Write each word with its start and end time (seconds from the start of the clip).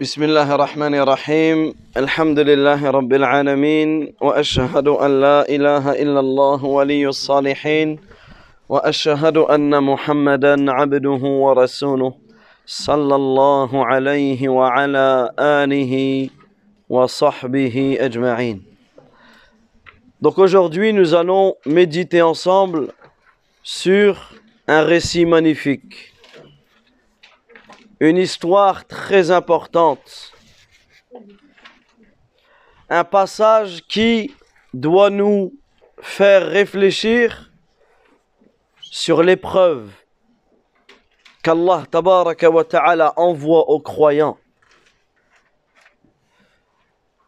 بسم 0.00 0.22
الله 0.22 0.54
الرحمن 0.54 0.94
الرحيم. 0.94 1.74
الحمد 1.96 2.38
لله 2.38 2.90
رب 2.90 3.12
العالمين 3.12 4.14
وأشهد 4.20 4.88
أن 4.88 5.20
لا 5.20 5.48
إله 5.48 5.92
إلا 5.92 6.20
الله 6.20 6.64
ولي 6.64 7.08
الصالحين 7.08 7.98
وأشهد 8.68 9.36
أن 9.36 9.82
محمدا 9.84 10.72
عبده 10.72 11.22
ورسوله 11.44 12.12
صلى 12.66 13.14
الله 13.14 13.86
عليه 13.86 14.48
وعلى 14.48 15.30
آله 15.38 15.94
وصحبه 16.88 17.96
أجمعين. 18.00 18.62
Donc 20.22 20.38
aujourd'hui, 20.38 20.94
nous 20.94 21.14
allons 21.14 21.56
méditer 21.66 22.22
ensemble 22.22 22.88
sur 23.62 24.32
un 24.66 24.82
récit 24.82 25.26
magnifique, 25.26 26.14
une 28.00 28.16
histoire 28.16 28.86
très 28.86 29.30
importante, 29.30 30.32
un 32.88 33.04
passage 33.04 33.82
qui 33.82 34.34
doit 34.72 35.10
nous 35.10 35.52
faire 36.00 36.46
réfléchir 36.46 37.50
sur 38.80 39.22
l'épreuve 39.22 39.90
qu'Allah 41.42 41.84
tabaraka 41.90 42.48
ta'ala 42.64 43.12
envoie 43.16 43.68
aux 43.68 43.80
croyants. 43.80 44.38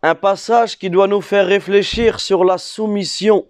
Un 0.03 0.15
passage 0.15 0.79
qui 0.79 0.91
doit 0.91 1.07
nous 1.07 1.21
faire 1.21 1.47
réfléchir 1.47 2.19
sur 2.19 2.45
la 2.45 2.59
soumission 2.59 3.47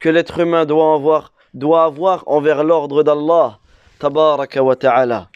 que 0.00 0.08
l'être 0.08 0.40
humain 0.40 0.66
doit 0.66 0.94
avoir, 0.94 2.24
envers 2.26 2.64
l'ordre 2.64 3.02
d'Allah 3.04 3.58
ta'ala. 4.00 5.31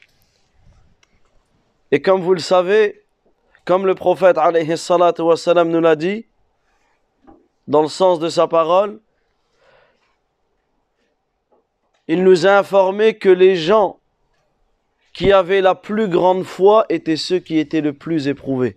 Et 1.93 2.03
comme 2.03 2.21
vous 2.21 2.35
le 2.35 2.41
savez, 2.41 3.05
comme 3.65 3.87
le 3.87 3.95
prophète 3.95 4.37
nous 4.37 5.81
l'a 5.81 5.97
dit, 5.97 6.27
dans 7.69 7.83
le 7.83 7.89
sens 7.89 8.19
de 8.19 8.29
sa 8.29 8.47
parole, 8.47 9.01
il 12.09 12.23
nous 12.23 12.47
a 12.47 12.59
informé 12.59 13.19
que 13.19 13.29
les 13.29 13.57
gens 13.57 13.99
qui 15.13 15.33
avaient 15.33 15.63
la 15.63 15.75
plus 15.75 16.09
grande 16.09 16.45
foi 16.45 16.87
étaient 16.89 17.17
ceux 17.17 17.39
qui 17.39 17.59
étaient 17.59 17.81
le 17.81 17.93
plus 17.93 18.29
éprouvés. 18.29 18.77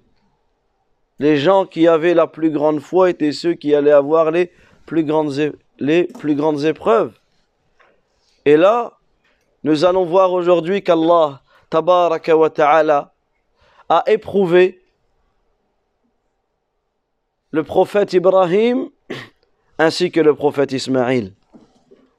Les 1.19 1.37
gens 1.37 1.65
qui 1.65 1.87
avaient 1.87 2.13
la 2.13 2.27
plus 2.27 2.49
grande 2.49 2.79
foi 2.79 3.09
étaient 3.09 3.33
ceux 3.33 3.53
qui 3.53 3.75
allaient 3.75 3.91
avoir 3.91 4.31
les 4.31 4.51
plus 4.85 5.03
grandes 5.03 6.63
épreuves. 6.63 7.13
Et 8.45 8.55
là, 8.57 8.93
nous 9.63 9.83
allons 9.83 10.05
voir 10.05 10.31
aujourd'hui 10.31 10.81
qu'Allah, 10.81 11.41
tabaraka 11.69 12.35
wa 12.35 12.49
ta'ala, 12.49 13.13
a 13.89 14.03
éprouvé 14.07 14.81
le 17.51 17.63
prophète 17.63 18.13
Ibrahim 18.13 18.89
ainsi 19.77 20.11
que 20.11 20.19
le 20.19 20.35
prophète 20.35 20.71
Ismaïl 20.71 21.33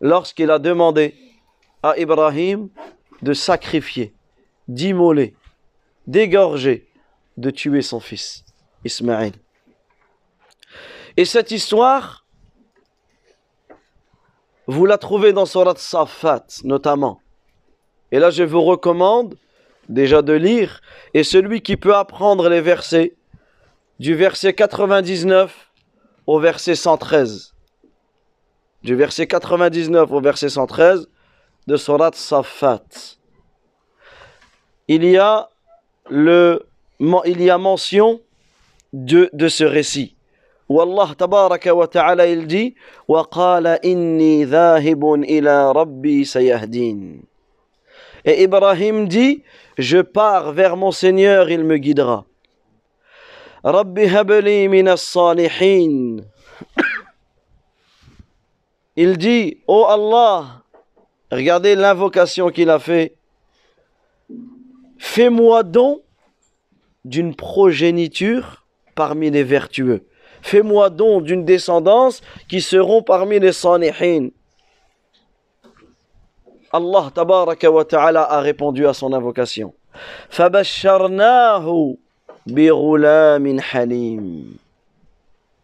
lorsqu'il 0.00 0.50
a 0.50 0.58
demandé 0.58 1.14
à 1.82 1.98
Ibrahim 1.98 2.68
de 3.22 3.32
sacrifier, 3.32 4.14
d'immoler, 4.66 5.36
d'égorger, 6.06 6.88
de 7.36 7.50
tuer 7.50 7.82
son 7.82 8.00
fils, 8.00 8.44
Ismaïl. 8.84 9.34
Et 11.16 11.24
cette 11.24 11.50
histoire, 11.50 12.26
vous 14.66 14.86
la 14.86 14.98
trouvez 14.98 15.32
dans 15.32 15.46
Surat 15.46 15.74
Safat 15.76 16.46
notamment. 16.64 17.20
Et 18.11 18.19
là, 18.19 18.29
je 18.29 18.43
vous 18.43 18.61
recommande 18.61 19.35
déjà 19.89 20.21
de 20.21 20.33
lire, 20.33 20.81
et 21.13 21.23
celui 21.23 21.61
qui 21.61 21.77
peut 21.77 21.95
apprendre 21.95 22.49
les 22.49 22.61
versets, 22.61 23.13
du 23.99 24.15
verset 24.15 24.53
99 24.53 25.71
au 26.27 26.39
verset 26.39 26.75
113. 26.75 27.53
Du 28.83 28.95
verset 28.95 29.27
99 29.27 30.11
au 30.11 30.21
verset 30.21 30.49
113 30.49 31.07
de 31.67 31.75
Surat 31.77 32.11
Safat. 32.13 32.83
Il 34.87 35.03
y 35.05 35.17
a, 35.17 35.49
le, 36.09 36.65
men- 36.99 37.21
il 37.25 37.41
y 37.41 37.49
a 37.49 37.57
mention 37.57 38.21
de, 38.93 39.29
de 39.33 39.47
ce 39.47 39.63
récit. 39.63 40.15
Où 40.67 40.81
Allah 40.81 41.09
tabaraka 41.17 41.73
wa 41.75 41.87
ta'ala 41.87 42.27
il 42.27 42.47
dit 42.47 42.75
وَقَالَ 43.07 43.79
إِنِّي 43.85 44.45
ذَاهِبٌ 44.45 45.23
إِلَى 45.23 45.71
رَبِّي 45.71 46.25
سَيَهْدِينَ 46.25 47.21
et 48.24 48.42
Ibrahim 48.42 49.08
dit 49.08 49.42
Je 49.78 49.98
pars 49.98 50.52
vers 50.52 50.76
mon 50.76 50.90
Seigneur, 50.90 51.50
il 51.50 51.64
me 51.64 51.76
guidera. 51.76 52.26
Rabbi 53.62 54.06
habli 54.06 54.68
salihin. 54.96 56.24
Il 58.96 59.16
dit 59.18 59.58
Oh 59.66 59.86
Allah, 59.88 60.62
regardez 61.30 61.74
l'invocation 61.74 62.50
qu'il 62.50 62.70
a 62.70 62.78
fait. 62.78 63.16
Fais-moi 64.98 65.62
don 65.62 66.02
d'une 67.04 67.34
progéniture 67.34 68.66
parmi 68.94 69.30
les 69.30 69.44
vertueux. 69.44 70.06
Fais-moi 70.42 70.90
don 70.90 71.20
d'une 71.20 71.44
descendance 71.44 72.20
qui 72.48 72.60
seront 72.60 73.02
parmi 73.02 73.38
les 73.38 73.52
salihin. 73.52 74.30
Allah 76.71 77.11
tabaraka 77.13 77.71
wa 77.71 77.85
ta'ala 77.85 78.23
a 78.23 78.39
répondu 78.41 78.85
à 78.87 78.93
son 78.93 79.13
invocation. 79.13 79.73
فبشرناه 80.29 81.95
بغلام 82.47 83.59
حليم 83.59 84.57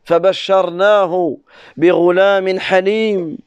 فبشرناه 0.03 1.37
بغلام 1.77 2.59
حليم 2.59 3.37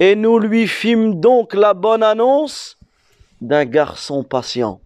Et 0.00 0.14
nous 0.14 0.38
lui 0.38 0.68
fîmes 0.68 1.20
donc 1.20 1.54
la 1.54 1.74
bonne 1.74 2.04
annonce 2.04 2.78
d'un 3.40 3.64
garçon 3.64 4.22
patient. 4.22 4.80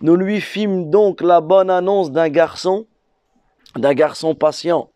Nous 0.00 0.16
lui 0.16 0.40
fîmes 0.40 0.90
donc 0.90 1.20
la 1.20 1.42
bonne 1.42 1.68
annonce 1.68 2.10
d'un 2.10 2.30
garçon, 2.30 2.86
d'un 3.76 3.92
garçon 3.92 4.34
patient. 4.34 4.88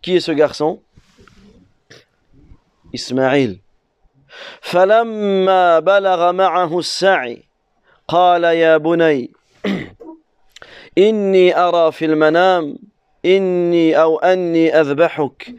Qui 0.00 0.16
est 0.16 0.20
ce 0.20 0.32
garçon 0.32 0.80
Ismaïl. 2.94 3.60
فلما 4.60 5.78
بلغ 5.78 6.32
معه 6.32 6.78
السعي 6.78 7.42
قال 8.08 8.44
يا 8.44 8.76
بني 8.76 9.32
إني 10.98 11.56
أرى 11.58 11.92
في 11.92 12.04
المنام 12.04 12.78
إني 13.24 14.02
أو 14.02 14.18
أني 14.18 14.80
أذبحك 14.80 15.54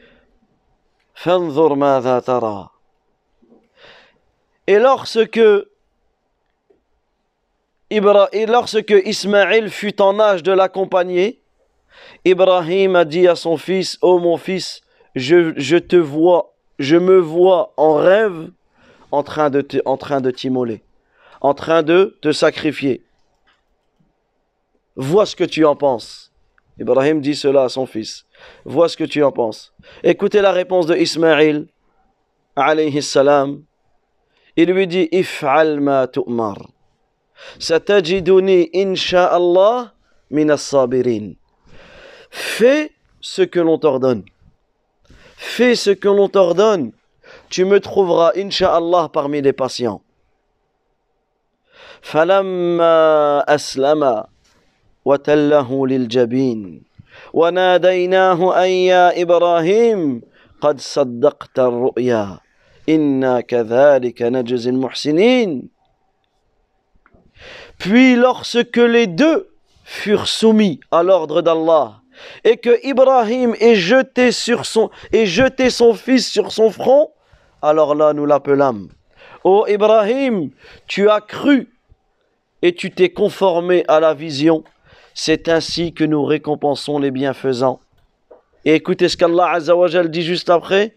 فانظر 1.15 1.73
ماذا 1.75 2.19
ترى 2.19 2.69
Et 4.67 4.77
lorsque 4.77 5.39
Ibra- 7.89 8.29
et 8.31 8.45
lorsque 8.45 8.93
Ismaël 9.05 9.69
fut 9.71 9.99
en 9.99 10.19
âge 10.19 10.43
de 10.43 10.51
l'accompagner, 10.51 11.41
Ibrahim 12.23 12.95
a 12.95 13.03
dit 13.03 13.27
à 13.27 13.35
son 13.35 13.57
fils, 13.57 13.97
Ô 14.03 14.19
mon 14.19 14.37
fils, 14.37 14.81
je, 15.15 15.53
je 15.57 15.77
te 15.77 15.95
vois, 15.95 16.53
je 16.77 16.97
me 16.97 17.17
vois 17.17 17.73
en 17.77 17.95
rêve 17.95 18.51
en 19.10 19.22
train 19.22 19.50
de 19.50 19.60
te- 19.60 19.82
en 19.84 19.96
t'immoler, 19.96 20.82
en 21.40 21.54
train 21.54 21.82
de 21.82 22.16
te 22.20 22.32
sacrifier. 22.32 23.04
Vois 24.96 25.26
ce 25.26 25.36
que 25.36 25.44
tu 25.44 25.64
en 25.64 25.76
penses. 25.76 26.32
Ibrahim 26.78 27.20
dit 27.20 27.34
cela 27.36 27.64
à 27.64 27.68
son 27.68 27.86
fils. 27.86 28.26
Vois 28.64 28.88
ce 28.88 28.96
que 28.96 29.04
tu 29.04 29.22
en 29.22 29.32
penses. 29.32 29.72
Écoutez 30.02 30.40
la 30.40 30.52
réponse 30.52 30.86
de 30.86 30.96
Ismaïl, 30.96 31.68
alayhi 32.56 33.02
salam. 33.02 33.62
Il 34.56 34.70
lui 34.70 34.86
dit 34.86 35.08
If'al 35.12 35.80
ma 35.80 36.06
tu'mar. 36.06 36.58
Satajiduni 37.58 38.70
insha'Allah 38.72 39.94
min 40.30 40.48
as-sabirin. 40.48 41.34
Fais 42.30 42.92
ce 43.20 43.42
que 43.42 43.60
l'on 43.60 43.78
t'ordonne. 43.78 44.24
Fais 45.36 45.74
ce 45.74 45.90
que 45.90 46.08
l'on 46.08 46.28
t'ordonne 46.28 46.92
Tu 47.53 47.65
me 47.65 47.79
trouveras, 47.79 48.31
insha'Allah, 48.35 49.09
parmi 49.11 49.41
les 49.41 49.53
patients. 49.53 50.01
فلما 52.01 53.43
أسلم 53.55 54.23
وتله 55.05 55.87
للجبين 55.87 56.83
وناديناه 57.33 58.63
أن 58.63 58.69
يا 58.69 59.21
إبراهيم 59.21 60.21
قد 60.61 60.79
صدقت 60.79 61.59
الرؤيا 61.59 62.39
إنا 62.89 63.41
كذلك 63.41 64.21
نجزي 64.21 64.69
المحسنين 64.69 65.69
Puis 67.79 68.15
lorsque 68.15 68.77
les 68.77 69.07
deux 69.07 69.49
furent 69.85 70.27
soumis 70.27 70.79
à 70.91 71.01
l'ordre 71.03 71.41
d'Allah 71.41 72.01
et 72.43 72.57
que 72.57 72.85
Ibrahim 72.85 73.55
ait 73.59 73.75
jeté, 73.75 74.33
sur 74.33 74.65
son, 74.65 74.89
ait 75.13 75.25
jeté 75.25 75.69
son 75.69 75.93
fils 75.93 76.29
sur 76.29 76.51
son 76.51 76.69
front, 76.71 77.11
alors 77.64 77.94
là 77.94 78.12
nous 78.12 78.26
l'appelâmes. 78.26 78.88
Ô 79.42 79.66
Ibrahim, 79.66 80.50
tu 80.86 81.08
as 81.08 81.20
cru 81.20 81.68
et 82.62 82.74
tu 82.74 82.90
t'es 82.90 83.10
conformé 83.10 83.84
à 83.88 84.00
la 84.00 84.14
vision, 84.14 84.64
c'est 85.14 85.48
ainsi 85.48 85.92
que 85.92 86.04
nous 86.04 86.24
récompensons 86.24 86.98
les 86.98 87.10
bienfaisants. 87.10 87.80
Et 88.64 88.74
écoutez 88.74 89.08
ce 89.08 89.16
qu'Allah 89.16 89.50
Azzawajal 89.50 90.10
dit 90.10 90.22
juste 90.22 90.48
après. 90.50 90.96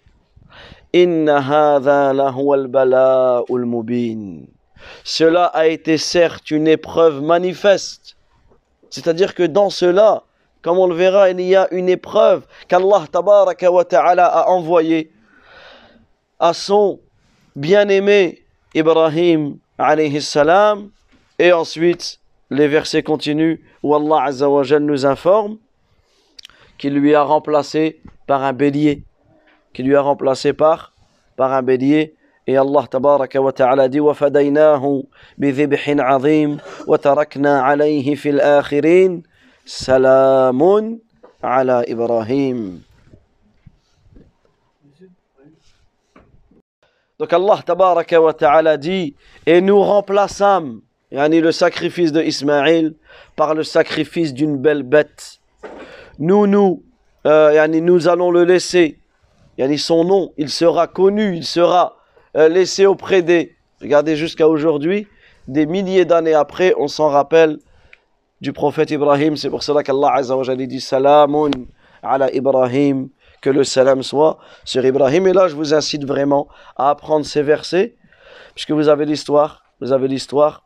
Cela 5.03 5.45
a 5.45 5.67
été 5.67 5.97
certes 5.97 6.51
une 6.51 6.67
épreuve 6.67 7.21
manifeste. 7.21 8.15
C'est-à-dire 8.89 9.35
que 9.35 9.43
dans 9.43 9.69
cela, 9.69 10.23
comme 10.61 10.79
on 10.79 10.87
le 10.87 10.95
verra, 10.95 11.29
il 11.29 11.41
y 11.41 11.55
a 11.55 11.67
une 11.71 11.89
épreuve 11.89 12.47
qu'Allah 12.69 13.05
a 14.25 14.49
envoyée 14.49 15.11
à 16.38 16.52
son 16.52 17.00
bien-aimé 17.56 18.42
Ibrahim 18.74 19.58
alayhi 19.78 20.20
salam. 20.22 20.90
Et 21.38 21.52
ensuite, 21.52 22.18
les 22.50 22.68
versets 22.68 23.02
continuent 23.02 23.58
où 23.82 23.94
Allah 23.94 24.24
Azzawajal 24.24 24.82
nous 24.82 25.06
informe 25.06 25.58
qu'il 26.78 26.94
lui 26.94 27.14
a 27.14 27.22
remplacé 27.22 28.00
par 28.26 28.42
un 28.42 28.52
bélier. 28.52 29.02
Qu'il 29.72 29.86
lui 29.86 29.96
a 29.96 30.00
remplacé 30.00 30.52
par, 30.52 30.92
par 31.36 31.52
un 31.52 31.62
bélier. 31.62 32.14
Et 32.46 32.56
Allah 32.56 32.84
tabaraka 32.90 33.40
wa 33.40 33.52
ta'ala 33.52 33.88
dit 33.88 34.00
وَفَدَيْنَاهُ 34.00 35.04
بِذِبْحٍ 35.38 35.88
عَظِيمٍ 35.88 36.58
وَتَرَكْنَا 36.86 37.62
عَلَيْهِ 37.62 38.14
فِي 38.16 38.30
الْآخِرِينَ 38.30 39.22
سَلَامٌ 39.64 40.98
على 41.44 41.84
إبراهيم 41.88 42.82
Donc 47.19 47.33
Allah 47.33 47.59
tabaraka 47.65 48.19
ta'ala 48.33 48.77
dit 48.77 49.15
et 49.47 49.59
nous 49.59 49.81
remplaçâmes 49.81 50.81
yani 51.11 51.41
le 51.41 51.51
sacrifice 51.51 52.11
de 52.11 52.21
Ismaël 52.21 52.93
par 53.35 53.55
le 53.55 53.63
sacrifice 53.63 54.33
d'une 54.35 54.57
belle 54.57 54.83
bête. 54.83 55.39
Nous 56.19 56.45
nous 56.45 56.83
euh, 57.25 57.53
yani 57.53 57.81
nous 57.81 58.07
allons 58.07 58.29
le 58.29 58.43
laisser 58.43 58.99
yani 59.57 59.79
son 59.79 60.03
nom, 60.03 60.31
il 60.37 60.49
sera 60.49 60.85
connu, 60.85 61.35
il 61.35 61.43
sera 61.43 61.97
euh, 62.35 62.49
laissé 62.49 62.85
auprès 62.85 63.23
des 63.23 63.55
regardez 63.81 64.15
jusqu'à 64.15 64.47
aujourd'hui, 64.47 65.07
des 65.47 65.65
milliers 65.65 66.05
d'années 66.05 66.35
après, 66.35 66.75
on 66.77 66.87
s'en 66.87 67.09
rappelle 67.09 67.57
du 68.41 68.53
prophète 68.53 68.91
Ibrahim, 68.91 69.35
c'est 69.37 69.49
pour 69.49 69.63
cela 69.63 69.81
qu'Allah 69.81 70.13
Azza 70.13 70.55
dit 70.55 70.81
salamun 70.81 71.49
ala 72.03 72.31
Ibrahim 72.33 73.09
que 73.41 73.49
le 73.49 73.63
salam 73.63 74.03
soit 74.03 74.37
sur 74.65 74.85
Ibrahim. 74.85 75.27
Et 75.27 75.33
là, 75.33 75.47
je 75.47 75.55
vous 75.55 75.73
incite 75.73 76.05
vraiment 76.05 76.47
à 76.75 76.89
apprendre 76.89 77.25
ces 77.25 77.41
versets, 77.41 77.95
puisque 78.55 78.71
vous 78.71 78.89
avez 78.89 79.05
l'histoire, 79.05 79.63
vous 79.81 79.91
avez 79.91 80.07
l'histoire 80.07 80.63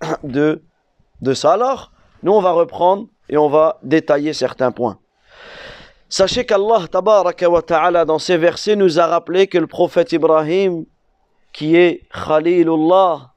de, 0.22 0.62
de 1.20 1.34
ça. 1.34 1.52
Alors, 1.52 1.92
nous, 2.22 2.32
on 2.32 2.40
va 2.40 2.52
reprendre 2.52 3.06
et 3.28 3.36
on 3.36 3.48
va 3.48 3.78
détailler 3.82 4.32
certains 4.32 4.72
points. 4.72 4.98
Sachez 6.08 6.46
qu'Allah, 6.46 6.86
ta'ala, 6.88 8.04
dans 8.04 8.18
ces 8.18 8.38
versets, 8.38 8.76
nous 8.76 8.98
a 8.98 9.06
rappelé 9.06 9.46
que 9.46 9.58
le 9.58 9.66
prophète 9.66 10.12
Ibrahim, 10.12 10.86
qui 11.52 11.76
est 11.76 12.08
Khalilullah, 12.12 13.32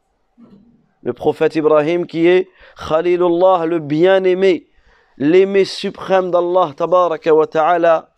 le 1.04 1.14
prophète 1.14 1.56
Ibrahim 1.56 2.06
qui 2.06 2.28
est 2.28 2.48
Khalilullah, 2.88 3.66
le 3.66 3.80
bien-aimé, 3.80 4.68
l'aimé 5.18 5.66
suprême 5.66 6.32
d'Allah, 6.32 6.74
ta'ala, 6.78 8.11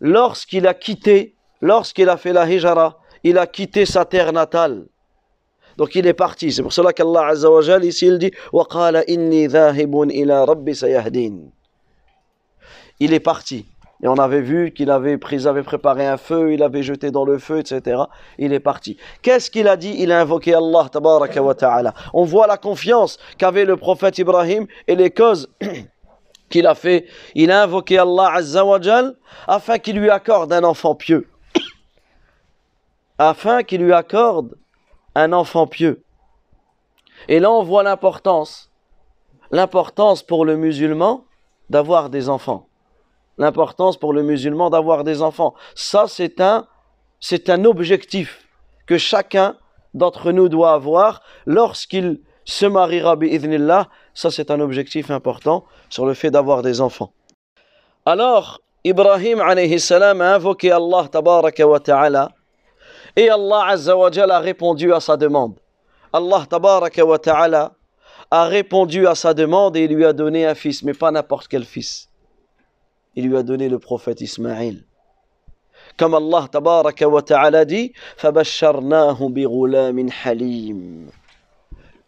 lorsqu'il 0.00 0.66
a 0.66 0.74
quitté, 0.74 1.34
lorsqu'il 1.60 2.08
a 2.08 2.16
fait 2.16 2.32
la 2.32 2.48
hijra, 2.50 2.98
il 3.24 3.38
a 3.38 3.46
quitté 3.46 3.86
sa 3.86 4.04
terre 4.04 4.32
natale. 4.32 4.86
Donc 5.76 5.94
il 5.94 6.06
est 6.06 6.14
parti. 6.14 6.52
C'est 6.52 6.62
pour 6.62 6.72
cela 6.72 6.92
qu'Allah 6.92 7.28
Azza 7.28 7.50
wa 7.50 7.62
Jal, 7.62 7.84
ici 7.84 8.06
il 8.06 8.18
dit 8.18 8.30
وَقَالَ 8.52 9.04
إِنِّي 9.08 9.46
ذَاهِبٌ 9.46 10.10
إِلَى 10.10 10.44
رَبِّ 10.44 10.72
سَيَهْدِينَ 10.72 11.50
Il 13.00 13.14
est 13.14 13.20
parti. 13.20 13.66
Et 14.02 14.08
on 14.08 14.14
avait 14.14 14.40
vu 14.40 14.72
qu'il 14.72 14.90
avait, 14.90 15.16
pris, 15.16 15.46
avait 15.46 15.62
préparé 15.62 16.06
un 16.06 16.16
feu, 16.16 16.52
il 16.52 16.62
avait 16.64 16.82
jeté 16.82 17.12
dans 17.12 17.24
le 17.24 17.38
feu, 17.38 17.60
etc. 17.60 18.02
Il 18.36 18.52
est 18.52 18.60
parti. 18.60 18.96
Qu'est-ce 19.22 19.48
qu'il 19.48 19.68
a 19.68 19.76
dit 19.76 19.94
Il 19.96 20.10
a 20.10 20.20
invoqué 20.20 20.54
Allah, 20.54 20.88
tabaraka 20.90 21.40
wa 21.40 21.54
ta'ala. 21.54 21.94
On 22.12 22.24
voit 22.24 22.48
la 22.48 22.56
confiance 22.56 23.18
qu'avait 23.38 23.64
le 23.64 23.76
prophète 23.76 24.18
Ibrahim 24.18 24.66
et 24.88 24.96
les 24.96 25.10
causes 25.10 25.48
qu'il 26.49 26.67
a 26.67 26.75
fait, 26.75 27.07
il 27.35 27.51
a 27.51 27.63
invoqué 27.63 27.97
Allah 27.97 28.31
Azzawajal 28.33 29.15
afin 29.47 29.79
qu'il 29.79 29.97
lui 29.97 30.09
accorde 30.09 30.53
un 30.53 30.63
enfant 30.63 30.95
pieux. 30.95 31.29
afin 33.17 33.63
qu'il 33.63 33.81
lui 33.81 33.93
accorde 33.93 34.55
un 35.15 35.33
enfant 35.33 35.67
pieux. 35.67 36.03
Et 37.27 37.39
là, 37.39 37.51
on 37.51 37.63
voit 37.63 37.83
l'importance, 37.83 38.71
l'importance 39.51 40.23
pour 40.23 40.45
le 40.45 40.55
musulman 40.55 41.25
d'avoir 41.69 42.09
des 42.09 42.29
enfants. 42.29 42.67
L'importance 43.37 43.97
pour 43.97 44.13
le 44.13 44.23
musulman 44.23 44.69
d'avoir 44.69 45.03
des 45.03 45.21
enfants. 45.21 45.53
Ça, 45.75 46.05
c'est 46.07 46.41
un, 46.41 46.67
c'est 47.19 47.49
un 47.49 47.65
objectif 47.65 48.47
que 48.85 48.97
chacun 48.97 49.57
d'entre 49.93 50.31
nous 50.31 50.49
doit 50.49 50.73
avoir 50.73 51.21
lorsqu'il 51.45 52.21
se 52.45 52.65
mariera, 52.65 53.15
bi'idhnillah, 53.15 53.89
ça 54.16 54.30
c'est 54.30 54.50
un 54.50 54.60
objectif 54.60 55.10
important 55.10 55.64
sur 55.88 56.06
le 56.06 56.14
fait 56.14 56.30
d'avoir 56.30 56.62
des 56.62 56.80
enfants. 56.80 57.12
Alors, 58.04 58.60
Ibrahim 58.84 59.40
alayhi 59.40 59.78
salam 59.78 60.20
a 60.20 60.34
invoqué 60.34 60.70
Allah 60.70 61.08
tabaraka 61.10 61.66
wa 61.66 61.80
ta'ala 61.80 62.30
et 63.16 63.28
Allah 63.28 63.66
azza 63.68 63.96
wa 63.96 64.08
a 64.08 64.38
répondu 64.40 64.92
à 64.92 65.00
sa 65.00 65.16
demande. 65.16 65.54
Allah 66.12 66.44
tabaraka 66.48 67.04
wa 67.04 67.18
ta'ala 67.18 67.72
a 68.30 68.44
répondu 68.46 69.06
à 69.06 69.14
sa 69.14 69.34
demande 69.34 69.76
et 69.76 69.84
il 69.84 69.94
lui 69.94 70.04
a 70.04 70.12
donné 70.12 70.46
un 70.46 70.54
fils, 70.54 70.82
mais 70.82 70.94
pas 70.94 71.10
n'importe 71.10 71.48
quel 71.48 71.64
fils. 71.64 72.08
Il 73.14 73.28
lui 73.28 73.36
a 73.36 73.42
donné 73.42 73.68
le 73.68 73.78
prophète 73.78 74.20
Ismaïl. 74.20 74.84
Comme 75.98 76.14
Allah 76.14 76.48
tabaraka 76.50 77.08
wa 77.08 77.22
ta'ala 77.22 77.64
dit, 77.64 77.92
فَبَشَّرْنَاهُ 78.16 79.18
بِغُلَامٍ 79.28 80.10
حَلِيمٍ 80.10 81.10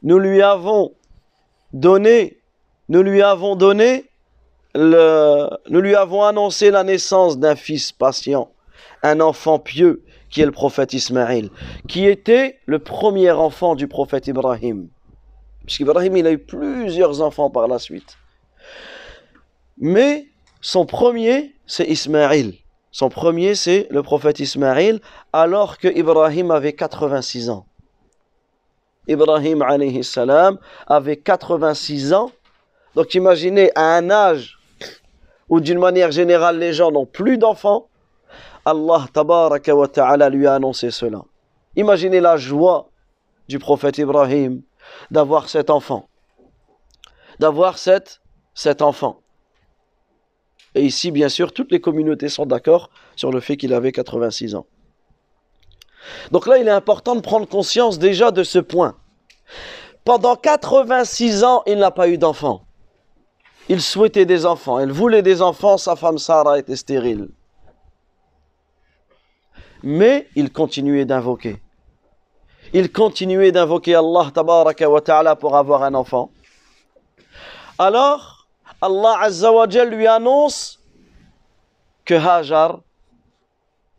nous 0.05 0.19
lui 0.19 0.43
avons 0.43 0.93
donné, 1.74 2.40
nous 2.88 3.04
lui 3.04 3.22
avons 3.22 3.56
donné, 3.56 4.10
le, 4.76 5.50
nous 5.70 5.82
lui 5.82 5.96
avons 5.96 6.24
annoncé 6.24 6.72
la 6.72 6.84
naissance 6.84 7.38
d'un 7.38 7.56
fils 7.56 7.92
patient, 7.92 8.52
un 9.04 9.20
enfant 9.20 9.60
pieux, 9.60 10.04
qui 10.30 10.42
est 10.42 10.46
le 10.46 10.52
prophète 10.52 10.94
Ismaël, 10.94 11.50
qui 11.88 12.06
était 12.06 12.60
le 12.66 12.80
premier 12.80 13.32
enfant 13.32 13.76
du 13.76 13.88
prophète 13.88 14.28
Ibrahim. 14.28 14.88
Puisqu'Ibrahim, 15.66 16.18
il 16.18 16.28
a 16.28 16.32
eu 16.32 16.38
plusieurs 16.38 17.22
enfants 17.22 17.50
par 17.50 17.68
la 17.68 17.80
suite. 17.80 18.18
Mais 19.78 20.28
son 20.62 20.86
premier, 20.86 21.56
c'est 21.66 21.86
Ismaël. 21.86 22.54
Son 22.92 23.10
premier, 23.10 23.56
c'est 23.56 23.88
le 23.92 24.04
prophète 24.04 24.40
Ismaël, 24.40 25.00
alors 25.32 25.78
que 25.78 25.88
Ibrahim 25.88 26.52
avait 26.52 26.74
86 26.74 27.50
ans. 27.50 27.66
Ibrahim 29.10 29.62
alayhi 29.64 30.04
salam 30.04 30.58
avait 30.88 31.18
86 31.18 32.14
ans. 32.14 32.32
Donc 32.96 33.14
imaginez 33.16 33.72
à 33.76 33.96
un 33.96 34.10
âge 34.10 34.60
où 35.50 35.60
d'une 35.60 35.80
manière 35.80 36.12
générale 36.12 36.60
les 36.60 36.74
gens 36.74 36.92
n'ont 36.92 37.08
plus 37.08 37.38
d'enfants, 37.38 37.88
Allah 38.66 39.06
tabaraka 39.12 39.76
wa 39.76 39.88
ta'ala 39.88 40.30
lui 40.30 40.46
a 40.46 40.56
annoncé 40.56 40.92
cela. 40.92 41.22
Imaginez 41.76 42.20
la 42.20 42.38
joie 42.38 42.90
du 43.48 43.58
prophète 43.58 43.98
Ibrahim 43.98 44.62
d'avoir 45.10 45.50
cet 45.50 45.70
enfant. 45.70 46.08
D'avoir 47.40 47.78
cet, 47.80 48.22
cet 48.54 48.82
enfant. 48.82 49.22
Et 50.76 50.84
ici, 50.84 51.10
bien 51.10 51.30
sûr, 51.30 51.52
toutes 51.52 51.72
les 51.72 51.82
communautés 51.82 52.30
sont 52.30 52.46
d'accord 52.46 52.92
sur 53.16 53.32
le 53.32 53.40
fait 53.40 53.58
qu'il 53.58 53.74
avait 53.74 53.92
86 53.92 54.54
ans. 54.56 54.68
Donc 56.32 56.48
là, 56.48 56.58
il 56.58 56.68
est 56.68 56.72
important 56.72 57.16
de 57.16 57.22
prendre 57.22 57.48
conscience 57.48 57.98
déjà 57.98 58.32
de 58.32 58.44
ce 58.44 58.60
point. 58.60 58.96
Pendant 60.06 60.36
86 60.36 61.44
ans, 61.44 61.64
il 61.68 61.78
n'a 61.78 61.92
pas 61.92 62.08
eu 62.08 62.18
d'enfant. 62.18 62.64
Il 63.68 63.82
souhaitait 63.82 64.26
des 64.26 64.46
enfants, 64.46 64.80
il 64.80 64.92
voulait 64.92 65.22
des 65.22 65.42
enfants, 65.42 65.78
sa 65.78 65.96
femme 65.96 66.18
Sarah 66.18 66.58
était 66.58 66.76
stérile. 66.76 67.30
Mais 69.84 70.28
il 70.36 70.52
continuait 70.52 71.06
d'invoquer. 71.06 71.62
Il 72.74 72.92
continuait 72.92 73.52
d'invoquer 73.52 73.96
Allah 73.96 74.32
pour 75.40 75.56
avoir 75.56 75.84
un 75.84 75.94
enfant. 75.94 76.32
Alors, 77.78 78.48
Allah 78.82 79.20
azza 79.22 79.52
lui 79.86 80.08
annonce 80.08 80.80
que 82.06 82.14
Hajar 82.14 82.80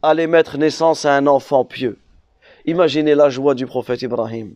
allait 0.03 0.27
mettre 0.27 0.59
naissance 0.59 1.05
à 1.05 1.15
un 1.15 1.27
enfant 1.27 1.65
pieux. 1.65 1.99
Imaginez 2.67 3.15
la 3.15 3.31
joie 3.31 3.55
du 3.55 3.67
prophète 3.67 4.03
Ibrahim. 4.03 4.55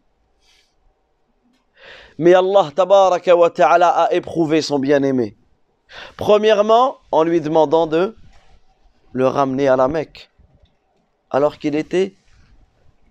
Mais 2.18 2.34
Allah 2.34 2.70
a 3.88 4.12
éprouvé 4.12 4.62
son 4.62 4.78
bien-aimé. 4.78 5.36
Premièrement, 6.16 6.98
en 7.12 7.22
lui 7.24 7.40
demandant 7.40 7.86
de 7.86 8.16
le 9.12 9.26
ramener 9.26 9.68
à 9.68 9.76
la 9.76 9.88
Mecque, 9.88 10.30
alors 11.30 11.58
qu'il 11.58 11.74
était 11.74 12.14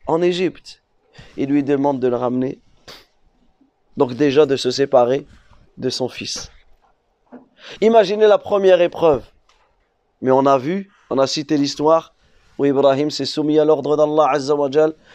en 0.07 0.21
Égypte. 0.21 0.81
Il 1.37 1.49
lui 1.49 1.63
demande 1.63 1.99
de 1.99 2.07
le 2.07 2.15
ramener 2.15 2.59
Donc 3.97 4.13
déjà 4.13 4.45
de 4.45 4.55
se 4.55 4.71
séparer 4.71 5.27
de 5.77 5.89
son 5.89 6.09
fils. 6.09 6.51
Imaginez 7.81 8.27
la 8.27 8.37
première 8.37 8.81
épreuve. 8.81 9.23
Mais 10.21 10.31
on 10.31 10.45
a 10.45 10.57
vu, 10.57 10.89
on 11.09 11.19
a 11.19 11.27
cité 11.27 11.57
l'histoire 11.57 12.13
où 12.57 12.65
Ibrahim 12.65 13.09
s'est 13.09 13.25
soumis 13.25 13.59
à 13.59 13.65
l'ordre 13.65 13.97
d'Allah 13.97 14.31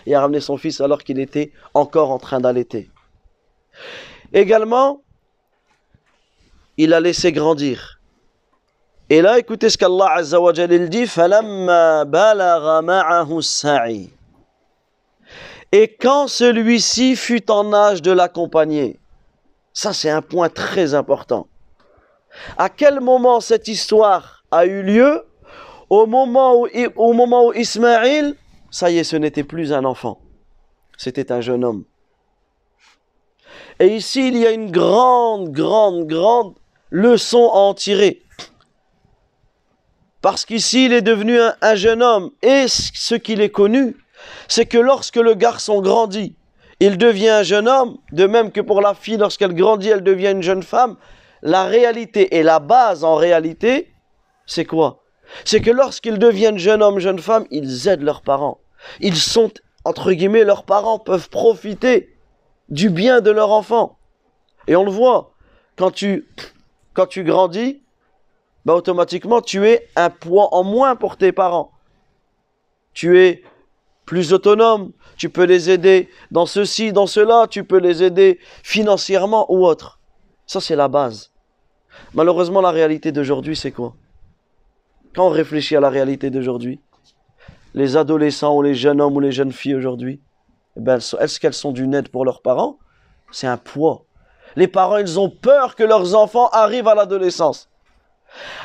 et 0.07 0.15
a 0.15 0.21
ramené 0.21 0.41
son 0.41 0.57
fils 0.57 0.81
alors 0.81 1.03
qu'il 1.03 1.19
était 1.19 1.53
encore 1.75 2.11
en 2.11 2.19
train 2.19 2.41
d'allaiter. 2.41 2.91
Également, 4.33 5.03
il 6.77 6.95
a 6.95 7.01
laissé 7.01 7.33
grandir. 7.33 7.99
Et 9.11 9.23
là, 9.23 9.39
écoutez 9.39 9.71
ce 9.71 9.79
qu'Allah 9.79 10.21
il 10.21 10.89
dit 10.91 11.09
Et 15.73 15.97
quand 15.97 16.29
celui-ci 16.29 17.17
fut 17.17 17.51
en 17.51 17.73
âge 17.73 18.03
de 18.03 18.13
l'accompagner, 18.13 19.01
ça 19.73 19.93
c'est 19.95 20.11
un 20.11 20.21
point 20.21 20.51
très 20.51 20.95
important. 20.95 21.47
À 22.59 22.69
quel 22.69 23.01
moment 23.01 23.41
cette 23.41 23.67
histoire 23.67 24.45
a 24.51 24.67
eu 24.67 24.83
lieu? 24.83 25.25
Au 25.89 26.05
moment 26.05 26.61
où, 26.61 26.69
au 26.97 27.13
moment 27.15 27.47
où 27.47 27.53
Ismaïl, 27.55 28.37
ça 28.71 28.91
y 28.91 28.99
est, 28.99 29.05
ce 29.05 29.17
n'était 29.17 29.45
plus 29.45 29.73
un 29.73 29.87
enfant, 29.87 30.21
c'était 30.99 31.33
un 31.33 31.41
jeune 31.41 31.65
homme. 31.65 31.85
Et 33.81 33.89
ici, 33.89 34.29
il 34.29 34.37
y 34.37 34.47
a 34.47 34.51
une 34.51 34.71
grande, 34.71 35.53
grande, 35.53 36.07
grande 36.07 36.55
leçon 36.91 37.49
à 37.53 37.59
en 37.59 37.75
tirer. 37.75 38.23
Parce 40.21 40.45
qu'ici, 40.45 40.87
il 40.87 40.93
est 40.93 41.03
devenu 41.03 41.41
un, 41.41 41.55
un 41.63 41.75
jeune 41.75 42.03
homme. 42.03 42.31
Et 42.43 42.67
ce 42.69 43.15
qu'il 43.15 43.41
est 43.41 43.51
connu, 43.51 43.97
c'est 44.49 44.67
que 44.67 44.79
lorsque 44.79 45.17
le 45.17 45.35
garçon 45.35 45.81
grandit, 45.81 46.35
il 46.81 46.99
devient 46.99 47.29
un 47.29 47.43
jeune 47.43 47.69
homme, 47.69 47.99
de 48.13 48.27
même 48.27 48.53
que 48.53 48.61
pour 48.61 48.81
la 48.81 48.95
fille, 48.95 49.17
lorsqu'elle 49.17 49.55
grandit, 49.55 49.89
elle 49.89 50.03
devient 50.03 50.31
une 50.31 50.43
jeune 50.43 50.63
femme. 50.63 50.97
La 51.43 51.65
réalité 51.65 52.37
et 52.37 52.43
la 52.43 52.59
base 52.59 53.05
en 53.05 53.15
réalité, 53.15 53.93
c'est 54.47 54.65
quoi? 54.65 55.05
C'est 55.45 55.61
que 55.61 55.71
lorsqu'ils 55.71 56.19
deviennent 56.19 56.59
jeunes 56.59 56.83
hommes, 56.83 56.99
jeunes 56.99 57.19
femmes, 57.19 57.47
ils 57.51 57.87
aident 57.89 58.03
leurs 58.03 58.23
parents. 58.23 58.59
Ils 59.01 59.17
sont, 59.17 59.51
entre 59.85 60.13
guillemets, 60.13 60.45
leurs 60.45 60.65
parents 60.65 60.99
peuvent 60.99 61.29
profiter 61.29 62.17
du 62.69 62.91
bien 62.91 63.21
de 63.21 63.31
leur 63.31 63.51
enfant. 63.51 63.99
Et 64.67 64.77
on 64.77 64.85
le 64.85 64.91
voit, 64.91 65.33
quand 65.77 65.91
tu, 65.91 66.29
quand 66.95 67.07
tu 67.07 67.25
grandis, 67.25 67.83
bah 68.65 68.75
automatiquement, 68.75 69.41
tu 69.41 69.67
es 69.67 69.89
un 69.97 70.11
poids 70.11 70.55
en 70.55 70.65
moins 70.65 70.97
pour 70.97 71.17
tes 71.17 71.33
parents. 71.33 71.73
Tu 72.93 73.19
es 73.21 73.43
plus 74.05 74.33
autonome, 74.33 74.93
tu 75.17 75.31
peux 75.31 75.45
les 75.45 75.71
aider 75.71 76.09
dans 76.31 76.47
ceci, 76.47 76.93
dans 76.93 77.07
cela, 77.07 77.47
tu 77.49 77.65
peux 77.65 77.79
les 77.79 78.03
aider 78.03 78.39
financièrement 78.63 79.51
ou 79.53 79.67
autre. 79.67 80.01
Ça, 80.47 80.61
c'est 80.61 80.77
la 80.77 80.89
base. 80.89 81.31
Malheureusement, 82.15 82.61
la 82.61 82.71
réalité 82.71 83.13
d'aujourd'hui, 83.13 83.57
c'est 83.57 83.73
quoi? 83.73 83.95
Quand 85.15 85.27
on 85.27 85.31
réfléchit 85.31 85.77
à 85.77 85.81
la 85.81 85.91
réalité 85.91 86.31
d'aujourd'hui, 86.31 86.81
les 87.75 87.97
adolescents 87.97 88.57
ou 88.57 88.63
les 88.63 88.75
jeunes 88.75 89.01
hommes 89.01 89.17
ou 89.17 89.21
les 89.21 89.33
jeunes 89.33 89.53
filles 89.53 89.75
aujourd'hui, 89.75 90.21
ben, 90.79 90.99
est-ce 90.99 91.41
qu'elles 91.41 91.55
sont 91.55 91.73
d'une 91.73 91.95
aide 91.95 92.09
pour 92.09 92.25
leurs 92.25 92.43
parents? 92.43 92.79
C'est 93.31 93.47
un 93.47 93.57
poids. 93.57 94.05
Les 94.57 94.69
parents, 94.69 94.97
ils 94.97 95.19
ont 95.21 95.31
peur 95.31 95.77
que 95.77 95.83
leurs 95.83 96.15
enfants 96.15 96.49
arrivent 96.49 96.89
à 96.89 96.95
l'adolescence. 96.95 97.69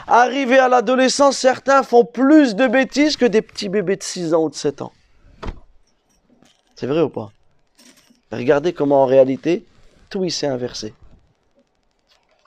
Arrivés 0.07 0.59
à 0.59 0.67
l'adolescence, 0.67 1.37
certains 1.37 1.83
font 1.83 2.05
plus 2.05 2.55
de 2.55 2.67
bêtises 2.67 3.17
que 3.17 3.25
des 3.25 3.41
petits 3.41 3.69
bébés 3.69 3.95
de 3.95 4.03
6 4.03 4.33
ans 4.33 4.43
ou 4.43 4.49
de 4.49 4.55
7 4.55 4.81
ans. 4.81 4.91
C'est 6.75 6.87
vrai 6.87 7.01
ou 7.01 7.09
pas? 7.09 7.31
Regardez 8.31 8.73
comment 8.73 9.03
en 9.03 9.05
réalité, 9.05 9.65
tout 10.09 10.27
s'est 10.29 10.47
inversé. 10.47 10.93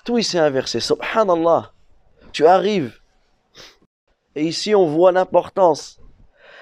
Tout 0.05 0.21
s'est 0.21 0.39
inversé. 0.39 0.81
Subhanallah. 0.81 1.73
Tu 2.33 2.47
arrives 2.47 2.93
et 4.37 4.45
ici, 4.45 4.75
on 4.75 4.87
voit 4.87 5.13
l'importance. 5.13 5.99